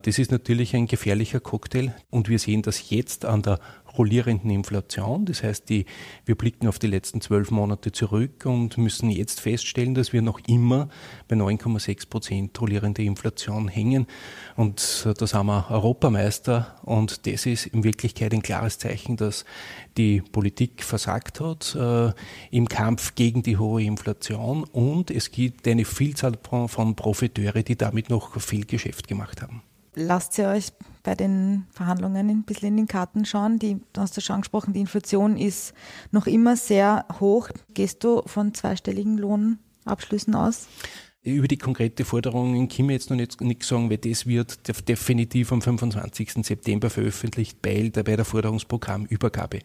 das 0.02 0.18
ist 0.18 0.32
natürlich 0.32 0.74
ein 0.74 0.86
gefährlicher 0.86 1.38
Cocktail 1.38 1.94
und 2.10 2.28
wir 2.28 2.40
sehen 2.40 2.62
das 2.62 2.90
jetzt 2.90 3.24
an 3.24 3.42
der 3.42 3.60
rollierenden 3.96 4.50
Inflation. 4.50 5.24
Das 5.24 5.42
heißt, 5.42 5.68
die, 5.68 5.86
wir 6.24 6.34
blicken 6.34 6.68
auf 6.68 6.78
die 6.78 6.86
letzten 6.86 7.20
zwölf 7.20 7.50
Monate 7.50 7.92
zurück 7.92 8.46
und 8.46 8.78
müssen 8.78 9.10
jetzt 9.10 9.40
feststellen, 9.40 9.94
dass 9.94 10.12
wir 10.12 10.22
noch 10.22 10.40
immer 10.46 10.88
bei 11.28 11.36
9,6 11.36 12.08
Prozent 12.08 12.60
rollierende 12.60 13.02
Inflation 13.02 13.68
hängen. 13.68 14.06
Und 14.56 15.06
da 15.18 15.26
sind 15.26 15.46
wir 15.46 15.70
Europameister 15.70 16.76
und 16.82 17.26
das 17.26 17.46
ist 17.46 17.66
in 17.66 17.84
Wirklichkeit 17.84 18.32
ein 18.32 18.42
klares 18.42 18.78
Zeichen, 18.78 19.16
dass 19.16 19.44
die 19.96 20.20
Politik 20.20 20.82
versagt 20.82 21.40
hat 21.40 21.74
äh, 21.74 22.12
im 22.50 22.68
Kampf 22.68 23.14
gegen 23.14 23.42
die 23.42 23.58
hohe 23.58 23.82
Inflation 23.82 24.64
und 24.64 25.10
es 25.10 25.30
gibt 25.30 25.68
eine 25.68 25.84
Vielzahl 25.84 26.38
von 26.66 26.96
Profiteure, 26.96 27.62
die 27.62 27.76
damit 27.76 28.10
noch 28.10 28.40
viel 28.40 28.64
Geschäft 28.64 29.08
gemacht 29.08 29.42
haben 29.42 29.62
lasst 29.94 30.38
ihr 30.38 30.48
euch 30.48 30.72
bei 31.02 31.14
den 31.14 31.66
Verhandlungen 31.70 32.28
ein 32.30 32.42
bisschen 32.44 32.68
in 32.68 32.76
den 32.76 32.86
Karten 32.86 33.24
schauen. 33.24 33.58
Die, 33.58 33.80
du 33.92 34.00
hast 34.00 34.16
ja 34.16 34.22
schon 34.22 34.34
angesprochen, 34.34 34.72
die 34.72 34.80
Inflation 34.80 35.36
ist 35.36 35.74
noch 36.10 36.26
immer 36.26 36.56
sehr 36.56 37.06
hoch. 37.20 37.48
Gehst 37.74 38.04
du 38.04 38.22
von 38.26 38.54
zweistelligen 38.54 39.18
Lohnabschlüssen 39.18 40.34
aus? 40.34 40.68
Über 41.24 41.46
die 41.46 41.56
konkrete 41.56 42.04
Forderung 42.04 42.66
kann 42.66 42.86
ich 42.86 42.94
jetzt 42.94 43.10
noch 43.10 43.16
nicht, 43.16 43.40
nichts 43.40 43.68
sagen, 43.68 43.88
weil 43.88 43.98
das 43.98 44.26
wird 44.26 44.58
definitiv 44.88 45.52
am 45.52 45.62
25. 45.62 46.44
September 46.44 46.90
veröffentlicht 46.90 47.62
bei 47.62 47.90
der, 47.94 48.02
bei 48.02 48.16
der 48.16 48.24
Forderungsprogrammübergabe. 48.24 49.60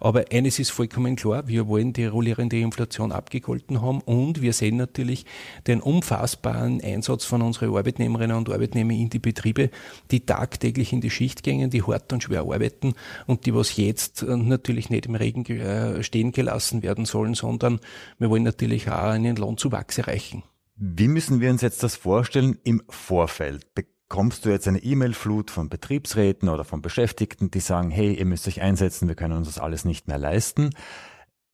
Aber 0.00 0.24
eines 0.32 0.58
ist 0.58 0.70
vollkommen 0.70 1.14
klar, 1.14 1.46
wir 1.46 1.68
wollen 1.68 1.92
die 1.92 2.06
rollierende 2.06 2.58
Inflation 2.58 3.12
abgegolten 3.12 3.82
haben 3.82 4.00
und 4.00 4.42
wir 4.42 4.52
sehen 4.52 4.78
natürlich 4.78 5.26
den 5.68 5.80
umfassbaren 5.80 6.80
Einsatz 6.82 7.24
von 7.24 7.40
unseren 7.40 7.76
Arbeitnehmerinnen 7.76 8.36
und 8.36 8.50
Arbeitnehmern 8.50 8.96
in 8.96 9.08
die 9.08 9.20
Betriebe, 9.20 9.70
die 10.10 10.26
tagtäglich 10.26 10.92
in 10.92 11.02
die 11.02 11.10
Schicht 11.10 11.44
gehen, 11.44 11.70
die 11.70 11.84
hart 11.84 12.12
und 12.12 12.24
schwer 12.24 12.40
arbeiten 12.40 12.94
und 13.28 13.46
die 13.46 13.54
was 13.54 13.76
jetzt 13.76 14.22
äh, 14.22 14.36
natürlich 14.36 14.90
nicht 14.90 15.06
im 15.06 15.14
Regen 15.14 15.46
äh, 15.46 16.02
stehen 16.02 16.32
gelassen 16.32 16.82
werden 16.82 17.04
sollen, 17.04 17.34
sondern 17.34 17.78
wir 18.18 18.28
wollen 18.28 18.42
natürlich 18.42 18.90
auch 18.90 19.10
einen 19.10 19.36
Lohnzuwachs 19.36 19.98
erreichen. 19.98 20.42
Wie 20.78 21.08
müssen 21.08 21.40
wir 21.40 21.48
uns 21.48 21.62
jetzt 21.62 21.82
das 21.82 21.96
vorstellen 21.96 22.58
im 22.62 22.82
Vorfeld? 22.90 23.74
Bekommst 23.74 24.44
du 24.44 24.50
jetzt 24.50 24.68
eine 24.68 24.82
E-Mail-Flut 24.82 25.50
von 25.50 25.70
Betriebsräten 25.70 26.50
oder 26.50 26.64
von 26.64 26.82
Beschäftigten, 26.82 27.50
die 27.50 27.60
sagen, 27.60 27.90
hey, 27.90 28.12
ihr 28.12 28.26
müsst 28.26 28.46
euch 28.46 28.60
einsetzen, 28.60 29.08
wir 29.08 29.14
können 29.14 29.38
uns 29.38 29.48
das 29.48 29.58
alles 29.58 29.86
nicht 29.86 30.06
mehr 30.06 30.18
leisten? 30.18 30.74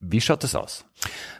Wie 0.05 0.21
schaut 0.21 0.43
das 0.43 0.55
aus? 0.55 0.85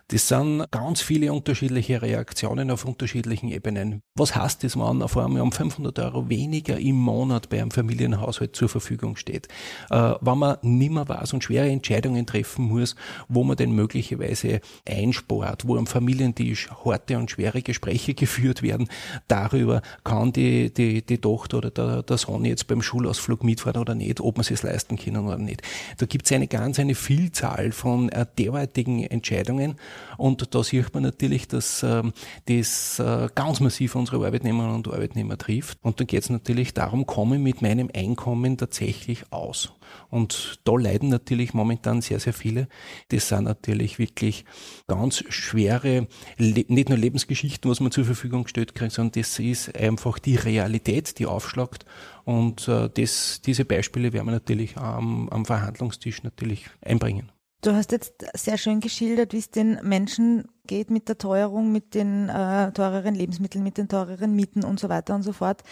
Das 0.09 0.27
sind 0.27 0.69
ganz 0.69 1.01
viele 1.01 1.31
unterschiedliche 1.31 2.01
Reaktionen 2.01 2.69
auf 2.69 2.85
unterschiedlichen 2.85 3.49
Ebenen. 3.49 4.01
Was 4.15 4.35
heißt 4.35 4.63
das, 4.63 4.75
wenn 4.75 5.01
auf 5.01 5.17
einmal 5.17 5.41
um 5.41 5.51
500 5.51 5.97
Euro 5.99 6.29
weniger 6.29 6.77
im 6.77 6.97
Monat 6.97 7.49
bei 7.49 7.61
einem 7.61 7.71
Familienhaushalt 7.71 8.55
zur 8.55 8.69
Verfügung 8.69 9.15
steht? 9.15 9.47
Äh, 9.89 10.13
wenn 10.19 10.37
man 10.37 10.57
nimmer 10.61 11.07
weiß 11.07 11.33
und 11.33 11.43
schwere 11.43 11.69
Entscheidungen 11.69 12.25
treffen 12.25 12.65
muss, 12.65 12.95
wo 13.29 13.43
man 13.43 13.55
denn 13.55 13.71
möglicherweise 13.71 14.59
einspart, 14.87 15.67
wo 15.67 15.77
am 15.77 15.87
Familientisch 15.87 16.69
harte 16.83 17.17
und 17.17 17.31
schwere 17.31 17.61
Gespräche 17.61 18.13
geführt 18.13 18.61
werden, 18.61 18.89
darüber 19.27 19.81
kann 20.03 20.33
die, 20.33 20.73
die, 20.73 21.03
die 21.03 21.17
Tochter 21.17 21.59
oder 21.59 21.71
der, 21.71 22.03
der 22.03 22.17
Sohn 22.17 22.45
jetzt 22.45 22.67
beim 22.67 22.81
Schulausflug 22.81 23.43
mitfahren 23.43 23.81
oder 23.81 23.95
nicht, 23.95 24.19
ob 24.19 24.37
man 24.37 24.45
es 24.47 24.63
leisten 24.63 24.97
können 24.97 25.25
oder 25.25 25.37
nicht. 25.37 25.61
Da 25.97 26.05
gibt 26.05 26.25
es 26.25 26.31
eine 26.33 26.47
ganz 26.47 26.77
eine 26.77 26.93
Vielzahl 26.93 27.71
von 27.71 28.09
äh, 28.09 28.25
derartigen 28.53 29.03
Entscheidungen 29.03 29.75
und 30.17 30.53
da 30.53 30.63
sieht 30.63 30.93
man 30.93 31.03
natürlich, 31.03 31.47
dass 31.47 31.83
ähm, 31.83 32.13
das 32.45 32.99
äh, 32.99 33.27
ganz 33.35 33.59
massiv 33.59 33.95
unsere 33.95 34.25
Arbeitnehmerinnen 34.25 34.75
und 34.75 34.87
Arbeitnehmer 34.87 35.37
trifft. 35.37 35.77
Und 35.81 35.99
dann 35.99 36.07
geht 36.07 36.23
es 36.23 36.29
natürlich 36.29 36.73
darum, 36.73 37.05
komme 37.05 37.39
mit 37.39 37.61
meinem 37.61 37.89
Einkommen 37.93 38.57
tatsächlich 38.57 39.31
aus. 39.31 39.73
Und 40.09 40.59
da 40.63 40.75
leiden 40.75 41.09
natürlich 41.09 41.53
momentan 41.53 42.01
sehr, 42.01 42.19
sehr 42.19 42.33
viele. 42.33 42.67
Das 43.09 43.27
sind 43.27 43.43
natürlich 43.43 43.99
wirklich 43.99 44.45
ganz 44.87 45.23
schwere, 45.29 46.07
nicht 46.37 46.89
nur 46.89 46.97
Lebensgeschichten, 46.97 47.69
was 47.69 47.79
man 47.79 47.91
zur 47.91 48.05
Verfügung 48.05 48.43
gestellt 48.43 48.75
kriegt, 48.75 48.93
sondern 48.93 49.21
das 49.21 49.39
ist 49.39 49.75
einfach 49.75 50.19
die 50.19 50.35
Realität, 50.35 51.19
die 51.19 51.25
aufschlagt. 51.25 51.85
Und 52.25 52.67
äh, 52.67 52.89
das, 52.89 53.41
diese 53.45 53.65
Beispiele 53.65 54.13
werden 54.13 54.27
wir 54.27 54.31
natürlich 54.31 54.77
am, 54.77 55.29
am 55.29 55.45
Verhandlungstisch 55.45 56.23
natürlich 56.23 56.65
einbringen. 56.81 57.31
Du 57.63 57.73
hast 57.73 57.93
jetzt 57.93 58.25
sehr 58.33 58.57
schön 58.57 58.81
geschildert, 58.81 59.31
wie 59.31 59.37
es 59.37 59.49
den 59.49 59.79
Menschen 59.83 60.49
geht 60.67 60.91
mit 60.91 61.07
der 61.07 61.17
Teuerung, 61.17 61.71
mit 61.71 61.95
den 61.95 62.27
äh, 62.27 62.73
teureren 62.73 63.15
Lebensmitteln, 63.15 63.63
mit 63.63 63.77
den 63.77 63.87
teureren 63.87 64.35
Mieten 64.35 64.65
und 64.65 64.81
so 64.81 64.89
weiter 64.89 65.15
und 65.15 65.23
so 65.23 65.31
fort. 65.31 65.63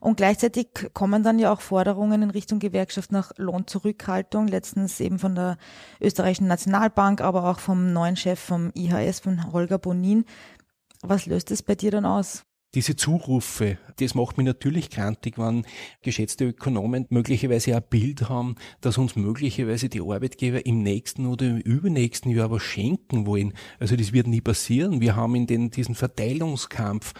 Und 0.00 0.18
gleichzeitig 0.18 0.68
kommen 0.92 1.22
dann 1.22 1.38
ja 1.38 1.50
auch 1.50 1.62
Forderungen 1.62 2.20
in 2.20 2.30
Richtung 2.30 2.58
Gewerkschaft 2.58 3.10
nach 3.10 3.32
Lohnzurückhaltung, 3.38 4.48
letztens 4.48 5.00
eben 5.00 5.18
von 5.18 5.34
der 5.34 5.56
österreichischen 5.98 6.46
Nationalbank, 6.46 7.22
aber 7.22 7.44
auch 7.48 7.58
vom 7.58 7.94
neuen 7.94 8.16
Chef 8.16 8.38
vom 8.38 8.70
IHS, 8.74 9.20
von 9.20 9.50
Holger 9.50 9.78
Bonin. 9.78 10.26
Was 11.00 11.24
löst 11.24 11.50
es 11.52 11.62
bei 11.62 11.74
dir 11.74 11.90
dann 11.90 12.04
aus? 12.04 12.44
Diese 12.74 12.94
Zurufe, 12.94 13.78
das 13.96 14.14
macht 14.14 14.38
mich 14.38 14.46
natürlich 14.46 14.90
krantig, 14.90 15.38
wenn 15.38 15.66
geschätzte 16.02 16.44
Ökonomen 16.44 17.04
möglicherweise 17.10 17.74
ein 17.74 17.82
Bild 17.90 18.28
haben, 18.28 18.54
dass 18.80 18.96
uns 18.96 19.16
möglicherweise 19.16 19.88
die 19.88 20.00
Arbeitgeber 20.00 20.64
im 20.64 20.84
nächsten 20.84 21.26
oder 21.26 21.46
im 21.46 21.58
übernächsten 21.58 22.30
Jahr 22.30 22.52
was 22.52 22.62
schenken 22.62 23.26
wollen. 23.26 23.54
Also 23.80 23.96
das 23.96 24.12
wird 24.12 24.28
nie 24.28 24.40
passieren. 24.40 25.00
Wir 25.00 25.16
haben 25.16 25.34
in 25.34 25.48
den, 25.48 25.72
diesen 25.72 25.96
Verteilungskampf 25.96 27.12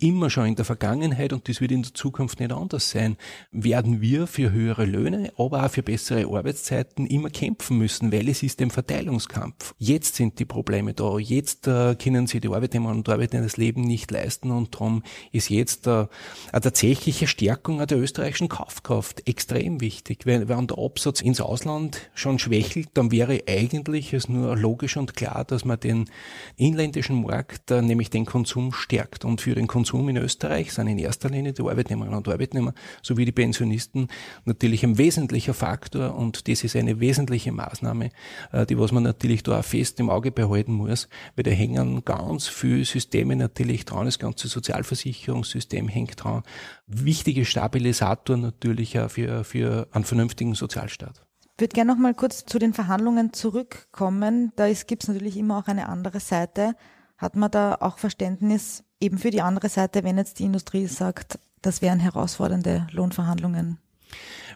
immer 0.00 0.30
schon 0.30 0.46
in 0.46 0.54
der 0.54 0.64
Vergangenheit 0.64 1.32
und 1.32 1.48
das 1.48 1.60
wird 1.60 1.72
in 1.72 1.82
der 1.82 1.92
Zukunft 1.92 2.38
nicht 2.38 2.52
anders 2.52 2.90
sein, 2.90 3.16
werden 3.50 4.00
wir 4.00 4.28
für 4.28 4.52
höhere 4.52 4.84
Löhne, 4.84 5.32
aber 5.36 5.64
auch 5.64 5.70
für 5.70 5.82
bessere 5.82 6.26
Arbeitszeiten 6.26 7.04
immer 7.04 7.30
kämpfen 7.30 7.78
müssen, 7.78 8.12
weil 8.12 8.28
es 8.28 8.44
ist 8.44 8.62
ein 8.62 8.70
Verteilungskampf. 8.70 9.74
Jetzt 9.76 10.14
sind 10.14 10.38
die 10.38 10.44
Probleme 10.44 10.94
da. 10.94 11.18
Jetzt 11.18 11.66
äh, 11.66 11.96
können 11.96 12.28
sie 12.28 12.38
die 12.38 12.48
Arbeitnehmer 12.48 12.90
und 12.90 13.08
Arbeitnehmer 13.08 13.42
das 13.44 13.56
Leben 13.56 13.82
nicht 13.82 14.12
leisten 14.12 14.52
und 14.52 14.72
darum 14.74 15.02
ist 15.32 15.50
jetzt 15.50 15.88
äh, 15.88 16.06
eine 16.52 16.60
tatsächliche 16.60 17.26
Stärkung 17.26 17.84
der 17.84 17.98
österreichischen 17.98 18.48
Kaufkraft 18.48 19.26
extrem 19.26 19.80
wichtig. 19.80 20.26
Wenn, 20.26 20.48
wenn 20.48 20.68
der 20.68 20.78
Absatz 20.78 21.20
ins 21.22 21.40
Ausland 21.40 22.08
schon 22.14 22.38
schwächelt, 22.38 22.90
dann 22.94 23.10
wäre 23.10 23.42
eigentlich 23.48 24.12
es 24.12 24.28
nur 24.28 24.56
logisch 24.56 24.96
und 24.96 25.16
klar, 25.16 25.44
dass 25.44 25.64
man 25.64 25.80
den 25.80 26.08
inländischen 26.56 27.22
Markt, 27.22 27.72
äh, 27.72 27.82
nämlich 27.82 28.10
den 28.10 28.26
Konsum 28.26 28.72
stärkt 28.72 29.24
und 29.24 29.40
für 29.40 29.56
den 29.56 29.66
Konsum 29.66 29.87
Konsum 29.88 30.08
in 30.10 30.18
Österreich 30.18 30.72
sind 30.72 30.86
in 30.88 30.98
erster 30.98 31.30
Linie 31.30 31.54
die 31.54 31.62
Arbeitnehmerinnen 31.62 32.18
und 32.18 32.28
Arbeitnehmer 32.28 32.74
sowie 33.02 33.24
die 33.24 33.32
Pensionisten 33.32 34.08
natürlich 34.44 34.84
ein 34.84 34.98
wesentlicher 34.98 35.54
Faktor 35.54 36.14
und 36.14 36.46
das 36.46 36.62
ist 36.62 36.76
eine 36.76 37.00
wesentliche 37.00 37.52
Maßnahme, 37.52 38.10
äh, 38.52 38.66
die 38.66 38.78
was 38.78 38.92
man 38.92 39.02
natürlich 39.02 39.42
da 39.42 39.60
auch 39.60 39.64
fest 39.64 39.98
im 40.00 40.10
Auge 40.10 40.30
behalten 40.30 40.72
muss, 40.72 41.08
weil 41.36 41.44
da 41.44 41.50
hängen 41.50 42.04
ganz 42.04 42.48
viele 42.48 42.84
Systeme 42.84 43.34
natürlich 43.34 43.86
dran, 43.86 44.04
das 44.04 44.18
ganze 44.18 44.48
Sozialversicherungssystem 44.48 45.88
hängt 45.88 46.22
dran. 46.22 46.42
Wichtige 46.86 47.46
Stabilisator 47.46 48.36
natürlich 48.36 48.98
auch 48.98 49.10
für, 49.10 49.42
für 49.44 49.88
einen 49.92 50.04
vernünftigen 50.04 50.54
Sozialstaat. 50.54 51.22
Ich 51.56 51.60
würde 51.62 51.74
gerne 51.74 51.92
noch 51.92 51.98
mal 51.98 52.14
kurz 52.14 52.44
zu 52.44 52.58
den 52.58 52.74
Verhandlungen 52.74 53.32
zurückkommen. 53.32 54.52
Da 54.56 54.70
gibt 54.70 55.02
es 55.02 55.08
natürlich 55.08 55.38
immer 55.38 55.58
auch 55.58 55.66
eine 55.66 55.88
andere 55.88 56.20
Seite. 56.20 56.74
Hat 57.16 57.34
man 57.34 57.50
da 57.50 57.76
auch 57.80 57.98
Verständnis 57.98 58.84
eben 59.00 59.18
für 59.18 59.30
die 59.30 59.42
andere 59.42 59.68
Seite, 59.68 60.04
wenn 60.04 60.18
jetzt 60.18 60.38
die 60.38 60.44
Industrie 60.44 60.86
sagt, 60.86 61.38
das 61.62 61.82
wären 61.82 62.00
herausfordernde 62.00 62.86
Lohnverhandlungen? 62.92 63.78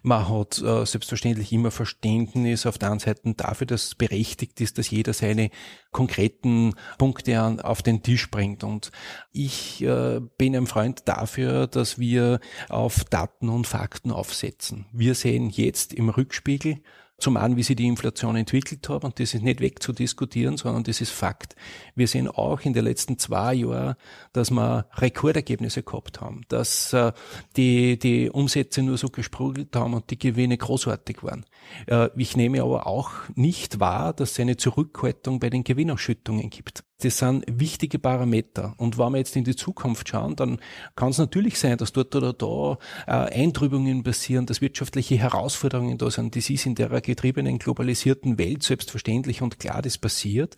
Man 0.03 0.29
hat 0.29 0.59
äh, 0.59 0.85
selbstverständlich 0.85 1.53
immer 1.53 1.71
Verständnis 1.71 2.67
auf 2.67 2.79
der 2.79 2.91
einen 2.91 2.99
Seite 2.99 3.35
dafür, 3.35 3.67
dass 3.67 3.85
es 3.85 3.95
berechtigt 3.95 4.61
ist, 4.61 4.79
dass 4.79 4.91
jeder 4.91 5.13
seine 5.13 5.51
konkreten 5.93 6.75
Punkte 6.99 7.41
an, 7.41 7.61
auf 7.61 7.83
den 7.83 8.03
Tisch 8.03 8.31
bringt. 8.31 8.65
Und 8.65 8.91
ich 9.31 9.83
äh, 9.83 10.21
bin 10.39 10.57
ein 10.57 10.67
Freund 10.67 11.03
dafür, 11.07 11.67
dass 11.69 11.99
wir 11.99 12.41
auf 12.69 13.05
Daten 13.05 13.49
und 13.49 13.67
Fakten 13.67 14.11
aufsetzen. 14.11 14.87
Wir 14.93 15.15
sehen 15.15 15.51
jetzt 15.51 15.93
im 15.93 16.09
Rückspiegel, 16.09 16.79
zum 17.23 17.37
einen, 17.37 17.57
wie 17.57 17.63
sich 17.63 17.77
die 17.77 17.87
Inflation 17.87 18.37
entwickelt 18.37 18.89
hat, 18.89 19.05
und 19.05 19.19
das 19.19 19.35
ist 19.35 19.43
nicht 19.43 19.61
wegzudiskutieren, 19.61 20.57
sondern 20.57 20.83
das 20.85 21.01
ist 21.01 21.11
Fakt. 21.11 21.55
Wir 21.95 22.09
sehen 22.09 22.29
auch 22.29 22.61
in 22.63 22.73
den 22.73 22.85
letzten 22.85 23.19
zwei 23.19 23.55
Jahren, 23.55 23.95
dass 24.33 24.51
wir 24.51 24.87
Rekordergebnisse 24.95 25.83
gehabt 25.83 26.21
haben, 26.21 26.43
dass 26.49 26.93
äh, 26.93 27.13
die, 27.57 27.99
die 27.99 28.29
Umsätze 28.31 28.83
nur 28.83 28.99
so 28.99 29.09
gesprudelt 29.09 29.75
haben 29.77 29.95
und 29.95 30.11
die 30.11 30.19
Gewinne 30.19 30.57
großartig 30.57 31.23
waren. 31.23 31.45
Äh, 31.87 32.09
ich 32.17 32.37
nehme 32.37 32.63
aber 32.63 32.87
auch 32.87 33.13
nicht 33.35 33.81
wahr, 33.81 34.13
dass 34.13 34.33
es 34.33 34.41
eine 34.41 34.57
Zurückhaltung 34.57 35.39
bei 35.39 35.49
den 35.49 35.65
Gewinnausschüttungen 35.65 36.51
gibt. 36.51 36.85
Das 37.05 37.19
sind 37.19 37.45
wichtige 37.49 37.99
Parameter. 37.99 38.75
Und 38.77 38.97
wenn 38.97 39.13
wir 39.13 39.19
jetzt 39.19 39.35
in 39.35 39.43
die 39.43 39.57
Zukunft 39.57 40.09
schauen, 40.09 40.37
dann 40.37 40.61
kann 40.95 41.11
es 41.11 41.19
natürlich 41.19 41.59
sein, 41.59 41.77
dass 41.77 41.93
dort 41.93 42.15
oder 42.15 42.33
da 42.33 42.79
äh, 43.07 43.43
Eintrübungen 43.43 44.05
passieren, 44.05 44.47
dass 44.47 44.61
wirtschaftliche 44.61 45.17
Herausforderungen 45.17 45.99
da 45.99 46.11
sind. 46.11 46.37
Das 46.37 46.49
ist 46.49 46.65
in 46.65 46.77
der 46.77 47.01
getriebenen, 47.01 47.59
globalisierten 47.59 48.39
Welt 48.39 48.63
selbstverständlich 48.63 49.43
und 49.43 49.59
klar, 49.59 49.83
das 49.83 49.99
passiert. 49.99 50.57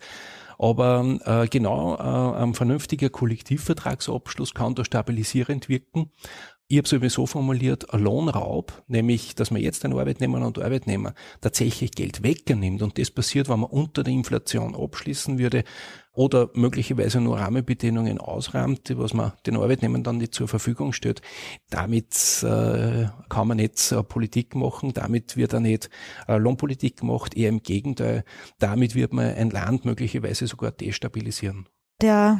Aber 0.57 1.17
äh, 1.25 1.47
genau, 1.47 1.95
äh, 1.95 2.43
ein 2.43 2.53
vernünftiger 2.53 3.09
Kollektivvertragsabschluss 3.09 4.53
kann 4.53 4.75
da 4.75 4.85
stabilisierend 4.85 5.67
wirken. 5.67 6.11
Ich 6.67 6.79
habe 6.79 7.05
es 7.05 7.13
so 7.13 7.27
formuliert, 7.27 7.93
ein 7.93 8.01
Lohnraub, 8.01 8.83
nämlich, 8.87 9.35
dass 9.35 9.51
man 9.51 9.61
jetzt 9.61 9.83
den 9.83 9.93
Arbeitnehmern 9.93 10.41
und 10.41 10.57
Arbeitnehmer 10.57 11.13
tatsächlich 11.39 11.91
Geld 11.91 12.23
wegnimmt 12.23 12.81
und 12.81 12.97
das 12.97 13.11
passiert, 13.11 13.49
wenn 13.49 13.59
man 13.59 13.69
unter 13.69 14.03
der 14.03 14.13
Inflation 14.13 14.75
abschließen 14.75 15.37
würde, 15.37 15.63
oder 16.15 16.49
möglicherweise 16.53 17.19
nur 17.21 17.37
Rahmenbedingungen 17.37 18.17
ausrahmt, 18.17 18.97
was 18.97 19.13
man 19.13 19.33
den 19.45 19.57
Arbeitnehmern 19.57 20.03
dann 20.03 20.17
nicht 20.17 20.33
zur 20.33 20.47
Verfügung 20.47 20.93
stellt. 20.93 21.21
Damit 21.69 22.15
äh, 22.41 23.07
kann 23.29 23.47
man 23.47 23.57
nicht 23.57 23.91
äh, 23.91 24.01
Politik 24.01 24.55
machen, 24.55 24.93
damit 24.93 25.37
wird 25.37 25.53
er 25.53 25.59
nicht 25.59 25.89
äh, 26.27 26.37
Lohnpolitik 26.37 27.01
gemacht, 27.01 27.35
eher 27.35 27.49
im 27.49 27.61
Gegenteil. 27.61 28.23
Damit 28.59 28.95
wird 28.95 29.13
man 29.13 29.35
ein 29.35 29.49
Land 29.49 29.85
möglicherweise 29.85 30.47
sogar 30.47 30.71
destabilisieren. 30.71 31.67
Der 32.01 32.39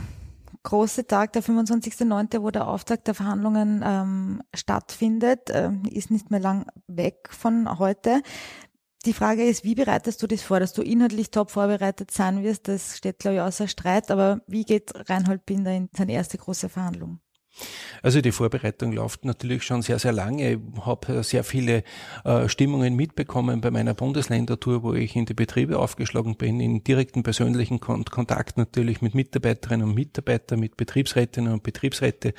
große 0.66 1.08
Tag, 1.08 1.32
der 1.34 1.44
25.09., 1.44 2.42
wo 2.42 2.52
der 2.52 2.68
Auftakt 2.68 3.08
der 3.08 3.14
Verhandlungen 3.14 3.82
ähm, 3.86 4.42
stattfindet, 4.54 5.50
äh, 5.50 5.72
ist 5.90 6.12
nicht 6.12 6.32
mehr 6.32 6.42
lang 6.42 6.68
weg 6.88 7.30
von 7.30 7.80
heute. 7.80 8.22
Die 9.06 9.14
Frage 9.14 9.46
ist, 9.46 9.64
wie 9.64 9.76
bereitest 9.76 10.22
du 10.22 10.28
das 10.28 10.42
vor, 10.42 10.60
dass 10.60 10.74
du 10.74 10.82
inhaltlich 10.82 11.30
top 11.30 11.52
vorbereitet 11.52 12.12
sein 12.12 12.44
wirst? 12.44 12.68
Das 12.68 12.98
steht, 12.98 13.20
glaube 13.20 13.36
ich, 13.36 13.42
außer 13.42 13.68
Streit. 13.68 14.10
Aber 14.10 14.42
wie 14.48 14.66
geht 14.66 14.92
Reinhold 15.10 15.46
Binder 15.46 15.72
in 15.72 15.90
seine 15.96 16.14
erste 16.14 16.38
große 16.38 16.70
Verhandlung? 16.70 17.20
Also 18.02 18.22
die 18.22 18.32
Vorbereitung 18.32 18.92
läuft 18.92 19.26
natürlich 19.26 19.64
schon 19.64 19.82
sehr, 19.82 20.00
sehr 20.00 20.12
lange. 20.12 20.54
Ich 20.54 20.86
habe 20.86 21.24
sehr 21.24 21.44
viele 21.44 21.84
äh, 22.24 22.48
Stimmungen 22.50 22.96
mitbekommen 22.96 23.62
bei 23.62 23.72
meiner 23.72 23.94
Bundesländertour, 23.94 24.84
wo 24.84 24.94
ich 24.94 25.16
in 25.16 25.26
die 25.26 25.34
Betriebe 25.34 25.80
aufgeschlagen 25.80 26.36
bin, 26.36 26.60
in 26.60 26.84
direkten 26.84 27.24
persönlichen 27.24 27.80
Kon 27.80 28.06
Kontakt 28.06 28.58
natürlich 28.58 29.02
mit 29.02 29.16
Mitarbeiterinnen 29.16 29.88
und 29.90 29.96
Mitarbeitern, 29.96 30.60
mit 30.60 30.78
Betriebsrätinnen 30.78 31.54
und 31.54 31.64
Betriebsräte, 31.64 32.34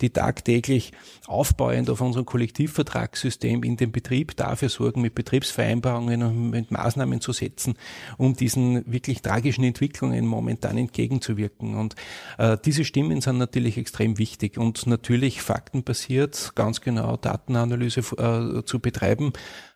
die 0.00 0.10
tagtäglich 0.10 0.92
aufbauend 1.26 1.90
auf 1.90 2.00
unserem 2.00 2.24
Kollektivvertragssystem 2.24 3.62
in 3.62 3.76
dem 3.76 3.92
Betrieb 3.92 4.36
dafür 4.36 4.68
sorgen, 4.68 5.02
mit 5.02 5.14
Betriebsvereinbarungen 5.14 6.22
und 6.22 6.50
mit 6.50 6.70
Maßnahmen 6.70 7.20
zu 7.20 7.32
setzen, 7.32 7.74
um 8.16 8.34
diesen 8.34 8.90
wirklich 8.90 9.22
tragischen 9.22 9.64
Entwicklungen 9.64 10.26
momentan 10.26 10.78
entgegenzuwirken. 10.78 11.74
Und 11.74 11.94
äh, 12.38 12.56
diese 12.64 12.84
Stimmen 12.84 13.20
sind 13.20 13.38
natürlich 13.38 13.76
extrem 13.76 14.18
wichtig 14.18 14.58
und 14.60 14.86
natürlich 14.86 15.40
faktenbasiert 15.40 16.52
ganz 16.54 16.82
genau 16.82 17.16
Datenanalyse 17.16 18.00
äh, 18.18 18.62
zu 18.64 18.78
betreiben 18.78 19.32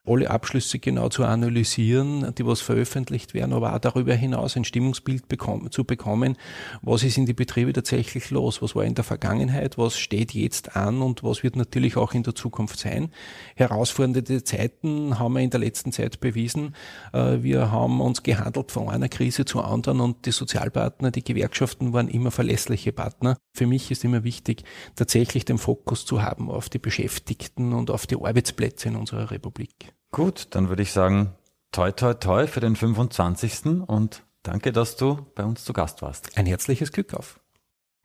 alle 0.07 0.31
Abschlüsse 0.31 0.79
genau 0.79 1.09
zu 1.09 1.25
analysieren, 1.25 2.35
die 2.37 2.47
was 2.47 2.61
veröffentlicht 2.61 3.33
werden, 3.33 3.55
aber 3.55 3.75
auch 3.75 3.79
darüber 3.79 4.15
hinaus 4.15 4.57
ein 4.57 4.65
Stimmungsbild 4.65 5.29
bekommen, 5.29 5.71
zu 5.71 5.85
bekommen, 5.85 6.37
was 6.83 7.03
ist 7.05 7.17
in 7.17 7.25
die 7.25 7.33
Betriebe 7.33 7.73
tatsächlich 7.73 8.31
los, 8.31 8.61
was 8.61 8.77
war 8.77 8.85
in 8.85 8.95
der 8.95 9.05
Vergangenheit, 9.05 9.79
was 9.79 9.99
steht 9.99 10.35
jetzt 10.35 10.77
an 10.77 11.01
und 11.01 11.25
was 11.25 11.43
wird 11.43 11.57
natürlich 11.57 11.97
auch 11.97 12.13
in 12.13 12.23
der 12.23 12.35
Zukunft 12.35 12.79
sein. 12.79 13.11
Herausfordernde 13.57 14.45
Zeiten 14.45 15.19
haben 15.19 15.35
wir 15.35 15.41
in 15.41 15.51
der 15.51 15.61
letzten 15.61 15.91
Zeit 15.91 16.21
bewiesen. 16.21 16.75
Äh, 17.15 17.43
wir 17.43 17.71
haben 17.71 18.03
uns 18.03 18.23
gehandelt 18.23 18.73
von 18.73 18.91
einer 18.91 19.09
Krise 19.09 19.47
zur 19.47 19.67
anderen 19.67 20.01
und 20.01 20.27
die 20.27 20.33
Sozialpartner, 20.33 21.13
die 21.13 21.25
Gewerkschaften 21.25 21.95
waren 21.95 22.09
immer 22.09 22.31
verlässliche 22.31 22.93
Partner. 22.93 23.39
Für 23.55 23.67
mich 23.67 23.91
ist 23.91 24.05
immer 24.05 24.23
wichtig, 24.23 24.65
tatsächlich 24.97 25.47
den 25.47 25.57
Fokus 25.57 26.05
zu 26.05 26.23
haben 26.23 26.51
auf 26.51 26.69
die 26.69 26.79
Beschäftigten 26.79 27.73
und 27.73 27.91
auf 27.91 28.07
die 28.07 28.17
Arbeitsplätze 28.17 28.89
in 28.89 28.97
unserer 28.97 29.31
Republik. 29.31 29.94
Gut, 30.15 30.47
dann 30.51 30.69
würde 30.69 30.83
ich 30.83 30.93
sagen, 30.93 31.33
toi, 31.73 31.91
toi, 31.91 32.15
toi 32.15 32.47
für 32.47 32.61
den 32.61 32.77
25. 32.77 33.83
und 33.89 34.23
danke, 34.45 34.71
dass 34.71 34.95
du 34.95 35.27
bei 35.35 35.43
uns 35.43 35.65
zu 35.65 35.73
Gast 35.73 36.03
warst. 36.03 36.39
Ein 36.39 36.47
herzliches 36.47 36.93
Glück 36.93 37.15
auf. 37.15 37.41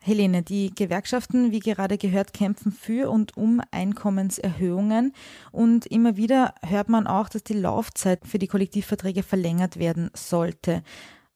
Helene, 0.02 0.42
die 0.42 0.74
Gewerkschaften, 0.74 1.52
wie 1.52 1.60
gerade 1.60 2.00
gehört, 2.00 2.34
kämpfen 2.34 2.72
für 2.72 3.12
und 3.12 3.38
um 3.38 3.62
Einkommenserhöhungen. 3.70 5.14
Und 5.52 5.86
immer 5.86 6.18
wieder 6.18 6.56
hört 6.66 6.90
man 6.90 7.06
auch, 7.06 7.30
dass 7.30 7.44
die 7.44 7.54
Laufzeit 7.54 8.26
für 8.26 8.40
die 8.40 8.48
Kollektivverträge 8.48 9.22
verlängert 9.22 9.78
werden 9.78 10.10
sollte. 10.16 10.82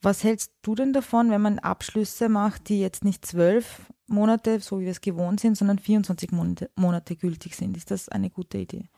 Was 0.01 0.23
hältst 0.23 0.53
du 0.63 0.73
denn 0.73 0.91
davon, 0.91 1.29
wenn 1.29 1.41
man 1.43 1.59
Abschlüsse 1.59 2.29
macht, 2.29 2.69
die 2.69 2.79
jetzt 2.79 3.05
nicht 3.05 3.27
zwölf 3.27 3.91
Monate, 4.07 4.59
so 4.59 4.79
wie 4.79 4.85
wir 4.85 4.91
es 4.91 5.01
gewohnt 5.01 5.39
sind, 5.39 5.55
sondern 5.55 5.77
24 5.77 6.31
Monate, 6.31 6.71
Monate 6.75 7.15
gültig 7.15 7.55
sind? 7.55 7.77
Ist 7.77 7.91
das 7.91 8.09
eine 8.09 8.31
gute 8.31 8.57
Idee? 8.57 8.89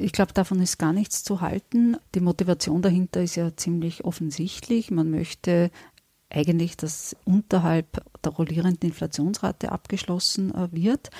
Ich 0.00 0.12
glaube, 0.12 0.32
davon 0.32 0.60
ist 0.60 0.78
gar 0.78 0.92
nichts 0.92 1.24
zu 1.24 1.40
halten. 1.40 1.96
Die 2.14 2.20
Motivation 2.20 2.82
dahinter 2.82 3.22
ist 3.22 3.34
ja 3.34 3.56
ziemlich 3.56 4.04
offensichtlich. 4.04 4.90
Man 4.90 5.10
möchte 5.10 5.70
eigentlich, 6.30 6.76
dass 6.76 7.16
unterhalb 7.24 8.04
der 8.22 8.32
rollierenden 8.32 8.90
Inflationsrate 8.90 9.72
abgeschlossen 9.72 10.54
äh, 10.54 10.68
wird. 10.72 11.10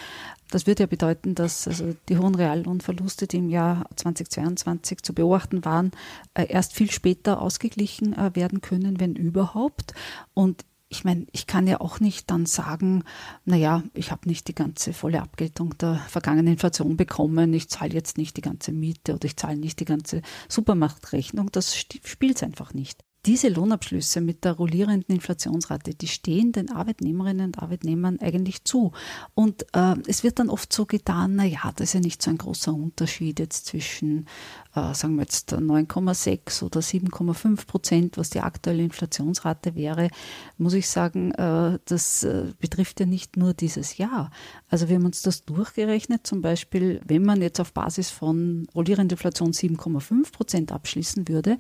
Das 0.51 0.67
würde 0.67 0.85
ja 0.85 0.87
bedeuten, 0.87 1.35
dass 1.35 1.67
also 1.67 1.95
die 2.09 2.19
hohen 2.19 2.35
Reallohnverluste, 2.35 3.27
die 3.27 3.39
im 3.39 3.49
Jahr 3.49 3.87
2022 3.97 5.03
zu 5.03 5.15
beobachten 5.15 5.65
waren, 5.65 5.93
äh, 6.35 6.47
erst 6.49 6.75
viel 6.75 6.91
später 6.91 7.41
ausgeglichen 7.41 8.13
äh, 8.13 8.35
werden 8.35 8.61
können, 8.61 9.01
wenn 9.01 9.17
überhaupt. 9.17 9.95
Und 10.35 10.65
ich 10.91 11.05
meine, 11.05 11.27
ich 11.33 11.47
kann 11.47 11.67
ja 11.67 11.81
auch 11.81 12.01
nicht 12.01 12.31
dann 12.31 12.47
sagen, 12.47 13.05
naja, 13.45 13.83
ich 13.93 14.11
habe 14.11 14.29
nicht 14.29 14.49
die 14.49 14.55
ganze 14.55 14.93
volle 14.93 15.21
Abgeltung 15.21 15.77
der 15.79 15.97
vergangenen 16.09 16.55
Inflation 16.55 16.97
bekommen, 16.97 17.53
ich 17.53 17.69
zahle 17.69 17.93
jetzt 17.93 18.17
nicht 18.17 18.37
die 18.37 18.43
ganze 18.43 18.73
Miete 18.73 19.15
oder 19.15 19.27
ich 19.27 19.37
zahle 19.37 19.59
nicht 19.59 19.81
die 19.81 19.85
ganze 19.85 20.23
Supermarktrechnung. 20.49 21.51
Das 21.53 21.77
spielt 21.77 22.43
einfach 22.43 22.73
nicht 22.73 23.05
diese 23.29 23.49
Lohnabschlüsse 23.49 24.23
mit 24.23 24.47
der 24.47 24.53
rollierenden 24.53 25.17
Inflationsrate, 25.17 25.93
die 25.93 26.09
stehen 26.09 26.53
den 26.53 26.71
Arbeitnehmerinnen 26.71 27.49
und 27.49 27.59
Arbeitnehmern 27.59 28.19
eigentlich 28.21 28.65
zu. 28.65 28.93
Und 29.35 29.67
äh, 29.75 29.97
es 30.07 30.25
wird 30.25 30.39
dann 30.39 30.49
oft 30.49 30.73
so 30.73 30.87
getan, 30.87 31.37
na 31.37 31.45
ja, 31.45 31.71
das 31.77 31.89
ist 31.89 31.93
ja 31.93 32.01
nicht 32.01 32.23
so 32.23 32.31
ein 32.31 32.39
großer 32.39 32.73
Unterschied 32.73 33.39
jetzt 33.39 33.67
zwischen, 33.67 34.27
äh, 34.75 34.95
sagen 34.95 35.17
wir 35.17 35.25
jetzt 35.25 35.53
9,6 35.53 36.65
oder 36.65 36.81
7,5 36.81 37.67
Prozent, 37.67 38.17
was 38.17 38.31
die 38.31 38.41
aktuelle 38.41 38.83
Inflationsrate 38.83 39.75
wäre, 39.75 40.09
muss 40.57 40.73
ich 40.73 40.89
sagen, 40.89 41.33
äh, 41.33 41.79
das 41.85 42.25
äh, 42.25 42.55
betrifft 42.59 42.99
ja 42.99 43.05
nicht 43.05 43.37
nur 43.37 43.53
dieses 43.53 43.99
Jahr. 43.99 44.31
Also 44.71 44.89
wir 44.89 44.97
haben 44.97 45.05
uns 45.05 45.21
das 45.21 45.45
durchgerechnet, 45.45 46.27
zum 46.27 46.41
Beispiel, 46.41 47.03
wenn 47.05 47.25
man 47.25 47.43
jetzt 47.43 47.61
auf 47.61 47.75
Basis 47.75 48.09
von 48.09 48.67
rollierender 48.75 49.17
Inflation 49.17 49.53
7,5 49.53 50.33
Prozent 50.33 50.73
abschließen 50.73 51.29
würde, 51.29 51.59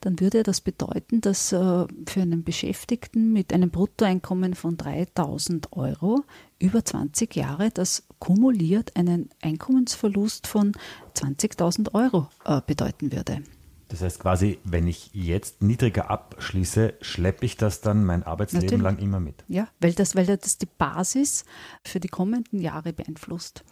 dann 0.00 0.18
würde 0.18 0.42
das 0.42 0.62
bedeuten, 0.62 1.09
bedeuten, 1.10 1.20
dass 1.20 1.52
äh, 1.52 1.86
für 2.06 2.22
einen 2.22 2.44
Beschäftigten 2.44 3.32
mit 3.32 3.52
einem 3.52 3.70
Bruttoeinkommen 3.70 4.54
von 4.54 4.76
3000 4.76 5.72
Euro 5.72 6.24
über 6.58 6.84
20 6.84 7.34
Jahre 7.36 7.70
das 7.70 8.04
kumuliert 8.18 8.96
einen 8.96 9.30
Einkommensverlust 9.42 10.46
von 10.46 10.72
20.000 11.16 11.94
Euro 11.94 12.28
äh, 12.44 12.60
bedeuten 12.66 13.12
würde. 13.12 13.42
Das 13.88 14.02
heißt 14.02 14.20
quasi, 14.20 14.58
wenn 14.62 14.86
ich 14.86 15.10
jetzt 15.12 15.62
niedriger 15.62 16.10
abschließe, 16.10 16.94
schleppe 17.00 17.44
ich 17.44 17.56
das 17.56 17.80
dann 17.80 18.04
mein 18.04 18.22
Arbeitsleben 18.22 18.66
Natürlich. 18.66 18.82
lang 18.84 18.98
immer 18.98 19.18
mit. 19.18 19.44
Ja, 19.48 19.66
weil 19.80 19.94
das, 19.94 20.14
weil 20.14 20.26
das 20.26 20.58
die 20.58 20.66
Basis 20.66 21.44
für 21.84 21.98
die 21.98 22.08
kommenden 22.08 22.60
Jahre 22.60 22.92
beeinflusst. 22.92 23.64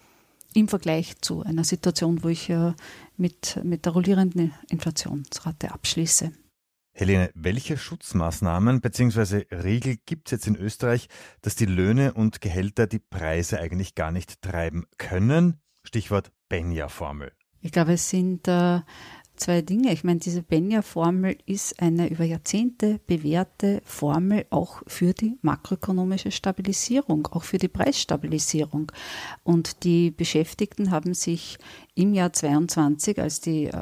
Im 0.55 0.67
Vergleich 0.67 1.21
zu 1.21 1.43
einer 1.43 1.63
Situation, 1.63 2.25
wo 2.25 2.29
ich 2.29 2.51
äh, 2.51 2.73
mit, 3.17 3.61
mit 3.63 3.85
der 3.85 3.93
rollierenden 3.93 4.55
Inflationsrate 4.71 5.71
abschließe. 5.71 6.33
Helene, 7.01 7.31
welche 7.37 7.77
Schutzmaßnahmen 7.77 8.81
bzw. 8.81 9.45
Regel 9.53 9.99
gibt 10.05 10.27
es 10.27 10.33
jetzt 10.33 10.49
in 10.49 10.57
Österreich, 10.57 11.07
dass 11.43 11.55
die 11.55 11.65
Löhne 11.65 12.13
und 12.13 12.41
Gehälter 12.41 12.89
die 12.89 12.99
Preise 12.99 13.61
eigentlich 13.61 13.95
gar 13.95 14.11
nicht 14.11 14.43
treiben 14.43 14.85
können? 14.97 15.61
Stichwort 15.85 16.33
Benja-Formel. 16.49 17.31
Ich 17.61 17.71
glaube, 17.71 17.93
es 17.93 18.11
sind 18.11 18.49
äh, 18.49 18.81
zwei 19.37 19.63
Dinge. 19.63 19.93
Ich 19.93 20.03
meine, 20.03 20.19
diese 20.19 20.43
Benja-Formel 20.43 21.39
ist 21.47 21.81
eine 21.81 22.09
über 22.09 22.25
Jahrzehnte 22.25 23.01
bewährte 23.07 23.81
Formel 23.85 24.47
auch 24.51 24.83
für 24.89 25.13
die 25.13 25.39
makroökonomische 25.43 26.33
Stabilisierung, 26.33 27.29
auch 27.29 27.45
für 27.45 27.59
die 27.59 27.69
Preisstabilisierung. 27.69 28.91
Und 29.45 29.85
die 29.85 30.11
Beschäftigten 30.11 30.91
haben 30.91 31.15
sich 31.15 31.59
im 31.99 32.15
Jahr 32.15 32.33
22, 32.33 33.21
als 33.21 33.41
die 33.41 33.65
äh, 33.65 33.73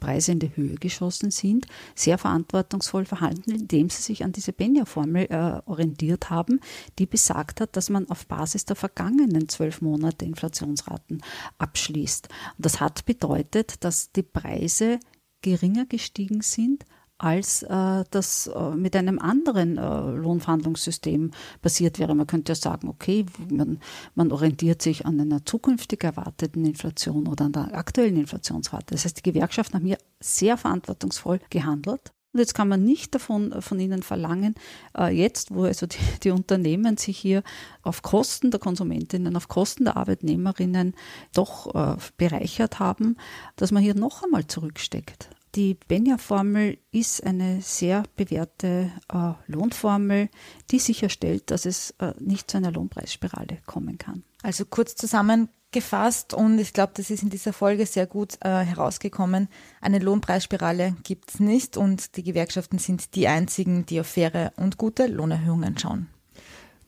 Preise 0.00 0.32
in 0.32 0.40
die 0.40 0.54
Höhe 0.56 0.74
geschossen 0.74 1.30
sind, 1.30 1.66
sehr 1.94 2.18
verantwortungsvoll 2.18 3.04
verhalten, 3.04 3.52
indem 3.52 3.88
sie 3.88 4.02
sich 4.02 4.24
an 4.24 4.32
diese 4.32 4.52
Benja-Formel 4.52 5.26
äh, 5.30 5.70
orientiert 5.70 6.28
haben, 6.30 6.60
die 6.98 7.06
besagt 7.06 7.60
hat, 7.60 7.76
dass 7.76 7.88
man 7.88 8.10
auf 8.10 8.26
Basis 8.26 8.64
der 8.64 8.74
vergangenen 8.74 9.48
zwölf 9.48 9.80
Monate 9.80 10.24
Inflationsraten 10.24 11.22
abschließt. 11.58 12.28
Das 12.58 12.80
hat 12.80 13.06
bedeutet, 13.06 13.84
dass 13.84 14.10
die 14.10 14.24
Preise 14.24 14.98
geringer 15.40 15.86
gestiegen 15.86 16.42
sind 16.42 16.84
als 17.20 17.62
äh, 17.62 18.04
das 18.10 18.46
äh, 18.46 18.70
mit 18.70 18.96
einem 18.96 19.18
anderen 19.18 19.76
äh, 19.76 20.10
Lohnverhandlungssystem 20.16 21.32
passiert 21.60 21.98
wäre. 21.98 22.14
Man 22.14 22.26
könnte 22.26 22.52
ja 22.52 22.56
sagen, 22.56 22.88
okay, 22.88 23.26
man, 23.50 23.78
man 24.14 24.32
orientiert 24.32 24.80
sich 24.80 25.04
an 25.04 25.20
einer 25.20 25.44
zukünftig 25.44 26.02
erwarteten 26.02 26.64
Inflation 26.64 27.28
oder 27.28 27.44
an 27.44 27.52
der 27.52 27.74
aktuellen 27.74 28.16
Inflationsrate. 28.16 28.86
Das 28.94 29.04
heißt, 29.04 29.18
die 29.18 29.32
Gewerkschaften 29.32 29.74
haben 29.74 29.86
hier 29.86 29.98
sehr 30.18 30.56
verantwortungsvoll 30.56 31.40
gehandelt. 31.50 32.12
Und 32.32 32.38
jetzt 32.38 32.54
kann 32.54 32.68
man 32.68 32.84
nicht 32.84 33.14
davon 33.14 33.60
von 33.60 33.80
ihnen 33.80 34.02
verlangen, 34.02 34.54
äh, 34.96 35.12
jetzt, 35.14 35.52
wo 35.52 35.64
also 35.64 35.86
die, 35.86 35.98
die, 36.22 36.30
Unternehmen 36.30 36.96
sich 36.96 37.18
hier 37.18 37.42
auf 37.82 38.00
Kosten 38.02 38.50
der 38.50 38.60
Konsumentinnen, 38.60 39.36
auf 39.36 39.48
Kosten 39.48 39.84
der 39.84 39.96
Arbeitnehmerinnen 39.96 40.94
doch 41.34 41.74
äh, 41.74 41.96
bereichert 42.16 42.78
haben, 42.78 43.16
dass 43.56 43.72
man 43.72 43.82
hier 43.82 43.94
noch 43.94 44.22
einmal 44.22 44.46
zurücksteckt. 44.46 45.28
Die 45.56 45.74
Benja-Formel 45.74 46.78
ist 46.92 47.24
eine 47.24 47.60
sehr 47.60 48.04
bewährte 48.14 48.92
äh, 49.12 49.32
Lohnformel, 49.46 50.28
die 50.70 50.78
sicherstellt, 50.78 51.50
dass 51.50 51.66
es 51.66 51.90
äh, 51.98 52.12
nicht 52.20 52.50
zu 52.50 52.58
einer 52.58 52.70
Lohnpreisspirale 52.70 53.58
kommen 53.66 53.98
kann. 53.98 54.22
Also 54.42 54.64
kurz 54.64 54.94
zusammengefasst, 54.94 56.34
und 56.34 56.60
ich 56.60 56.72
glaube, 56.72 56.92
das 56.94 57.10
ist 57.10 57.24
in 57.24 57.30
dieser 57.30 57.52
Folge 57.52 57.84
sehr 57.86 58.06
gut 58.06 58.38
äh, 58.42 58.60
herausgekommen, 58.60 59.48
eine 59.80 59.98
Lohnpreisspirale 59.98 60.94
gibt 61.02 61.34
es 61.34 61.40
nicht 61.40 61.76
und 61.76 62.16
die 62.16 62.22
Gewerkschaften 62.22 62.78
sind 62.78 63.16
die 63.16 63.26
einzigen, 63.26 63.84
die 63.86 63.98
auf 64.00 64.06
faire 64.06 64.52
und 64.56 64.78
gute 64.78 65.08
Lohnerhöhungen 65.08 65.76
schauen. 65.76 66.08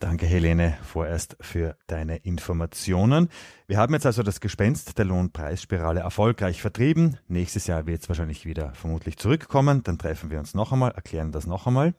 Danke, 0.02 0.26
Helene, 0.26 0.76
vorerst 0.82 1.36
für 1.40 1.76
deine 1.86 2.16
Informationen. 2.16 3.28
Wir 3.68 3.78
haben 3.78 3.94
jetzt 3.94 4.04
also 4.04 4.24
das 4.24 4.40
Gespenst 4.40 4.98
der 4.98 5.04
Lohnpreisspirale 5.04 6.00
erfolgreich 6.00 6.60
vertrieben. 6.60 7.18
Nächstes 7.28 7.68
Jahr 7.68 7.86
wird 7.86 8.02
es 8.02 8.08
wahrscheinlich 8.08 8.44
wieder 8.44 8.74
vermutlich 8.74 9.16
zurückkommen. 9.16 9.84
Dann 9.84 9.98
treffen 9.98 10.32
wir 10.32 10.40
uns 10.40 10.54
noch 10.54 10.72
einmal, 10.72 10.90
erklären 10.90 11.30
das 11.30 11.46
noch 11.46 11.68
einmal. 11.68 11.94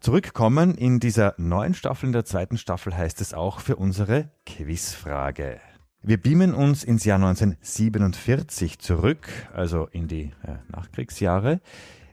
Zurückkommen 0.00 0.78
in 0.78 0.98
dieser 0.98 1.34
neuen 1.36 1.74
Staffel, 1.74 2.06
in 2.06 2.12
der 2.14 2.24
zweiten 2.24 2.56
Staffel 2.56 2.96
heißt 2.96 3.20
es 3.20 3.34
auch 3.34 3.60
für 3.60 3.76
unsere 3.76 4.30
Quizfrage. 4.46 5.60
Wir 6.00 6.16
beamen 6.16 6.54
uns 6.54 6.84
ins 6.84 7.04
Jahr 7.04 7.18
1947 7.18 8.78
zurück, 8.78 9.28
also 9.52 9.88
in 9.92 10.08
die 10.08 10.32
äh, 10.42 10.54
Nachkriegsjahre. 10.68 11.60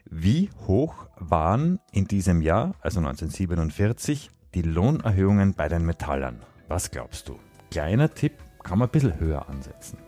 Wie 0.04 0.50
hoch 0.66 1.06
waren 1.16 1.80
in 1.92 2.04
diesem 2.04 2.42
Jahr, 2.42 2.74
also 2.82 2.98
1947, 2.98 4.30
die 4.54 4.62
Lohnerhöhungen 4.62 5.54
bei 5.54 5.68
den 5.68 5.84
Metallern. 5.84 6.40
Was 6.68 6.90
glaubst 6.90 7.28
du? 7.28 7.38
Kleiner 7.70 8.12
Tipp, 8.12 8.32
kann 8.62 8.78
man 8.78 8.88
ein 8.88 8.92
bisschen 8.92 9.18
höher 9.18 9.48
ansetzen. 9.48 9.98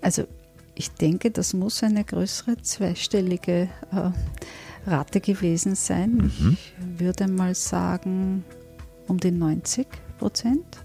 Also 0.00 0.26
ich 0.74 0.92
denke, 0.92 1.30
das 1.30 1.54
muss 1.54 1.82
eine 1.82 2.04
größere 2.04 2.56
zweistellige 2.62 3.68
äh, 3.90 4.10
Rate 4.88 5.20
gewesen 5.20 5.74
sein. 5.74 6.32
Mhm. 6.38 6.56
Ich 6.56 6.74
würde 7.00 7.26
mal 7.28 7.54
sagen 7.54 8.44
um 9.08 9.18
die 9.18 9.32
90 9.32 9.86
Prozent. 10.18 10.84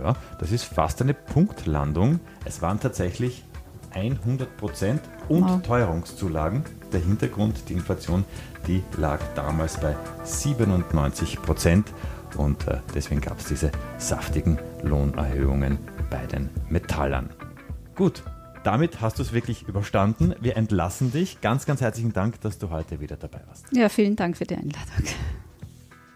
Ja, 0.00 0.16
das 0.38 0.50
ist 0.50 0.64
fast 0.64 1.02
eine 1.02 1.14
Punktlandung. 1.14 2.20
Es 2.44 2.62
waren 2.62 2.80
tatsächlich 2.80 3.44
100 3.90 4.56
Prozent 4.56 5.02
und 5.28 5.44
wow. 5.44 5.62
Teuerungszulagen. 5.62 6.64
Der 6.92 7.00
Hintergrund, 7.00 7.68
die 7.68 7.74
Inflation, 7.74 8.24
die 8.66 8.82
lag 8.96 9.20
damals 9.34 9.78
bei 9.78 9.96
97 10.22 11.42
Prozent 11.42 11.92
und 12.36 12.66
äh, 12.68 12.78
deswegen 12.94 13.20
gab 13.20 13.38
es 13.38 13.46
diese 13.46 13.70
saftigen 13.98 14.58
Lohnerhöhungen 14.82 15.78
bei 16.10 16.24
den 16.26 16.50
Metallern. 16.68 17.30
Gut, 17.94 18.22
damit 18.64 19.00
hast 19.00 19.18
du 19.18 19.22
es 19.22 19.32
wirklich 19.32 19.68
überstanden. 19.68 20.34
Wir 20.40 20.56
entlassen 20.56 21.12
dich. 21.12 21.40
Ganz, 21.40 21.66
ganz 21.66 21.80
herzlichen 21.80 22.12
Dank, 22.12 22.40
dass 22.40 22.58
du 22.58 22.70
heute 22.70 23.00
wieder 23.00 23.16
dabei 23.16 23.40
warst. 23.46 23.66
Ja, 23.72 23.88
vielen 23.88 24.16
Dank 24.16 24.36
für 24.36 24.44
die 24.44 24.56
Einladung. 24.56 25.04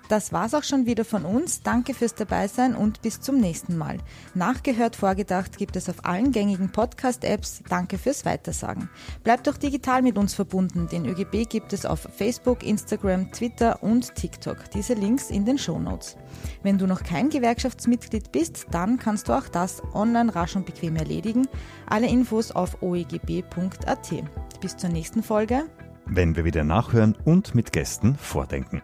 Das 0.09 0.33
war's 0.33 0.55
auch 0.55 0.65
schon 0.65 0.87
wieder 0.87 1.05
von 1.05 1.27
uns. 1.27 1.63
Danke 1.63 1.93
fürs 1.93 2.15
Dabeisein 2.15 2.75
und 2.75 3.03
bis 3.03 3.21
zum 3.21 3.39
nächsten 3.39 3.77
Mal. 3.77 3.99
Nachgehört, 4.35 4.97
vorgedacht 4.97 5.59
gibt 5.59 5.77
es 5.77 5.91
auf 5.91 6.07
allen 6.07 6.33
gängigen 6.33 6.73
Podcast-Apps. 6.73 7.63
Danke 7.69 7.99
fürs 7.99 8.25
Weitersagen. 8.25 8.89
Bleibt 9.23 9.47
doch 9.47 9.59
digital 9.59 10.01
mit 10.01 10.17
uns 10.17 10.35
verbunden. 10.35 10.89
Den 10.89 11.05
ÖGB 11.05 11.47
gibt 11.49 11.75
es 11.75 11.85
auf 11.85 12.09
Facebook, 12.17 12.63
Instagram, 12.63 13.31
Twitter 13.33 13.83
und 13.83 14.15
TikTok. 14.15 14.71
Diese 14.71 14.95
Links 14.95 15.29
in 15.29 15.45
den 15.45 15.59
Show 15.59 15.79
Notes. 15.79 16.17
Wenn 16.63 16.79
du 16.79 16.87
noch 16.87 17.03
kein 17.03 17.29
Gewerkschaftsmitglied 17.29 18.33
bist, 18.33 18.67
dann 18.71 18.99
kannst 18.99 19.29
du 19.29 19.35
auch 19.35 19.49
das 19.49 19.83
online 19.93 20.35
rasch 20.35 20.57
und 20.57 20.65
bequem 20.65 20.97
erledigen. 20.97 21.47
Alle 21.87 22.09
Infos 22.09 22.51
auf 22.51 22.83
oegb.at. 22.83 24.15
Bis 24.61 24.77
zur 24.77 24.89
nächsten 24.89 25.23
Folge. 25.23 25.67
Wenn 26.07 26.35
wir 26.35 26.47
wieder 26.47 26.65
nachhören 26.65 27.15
und 27.27 27.55
mit 27.55 27.73
Gästen 27.73 28.17
vordenken. 28.17 28.81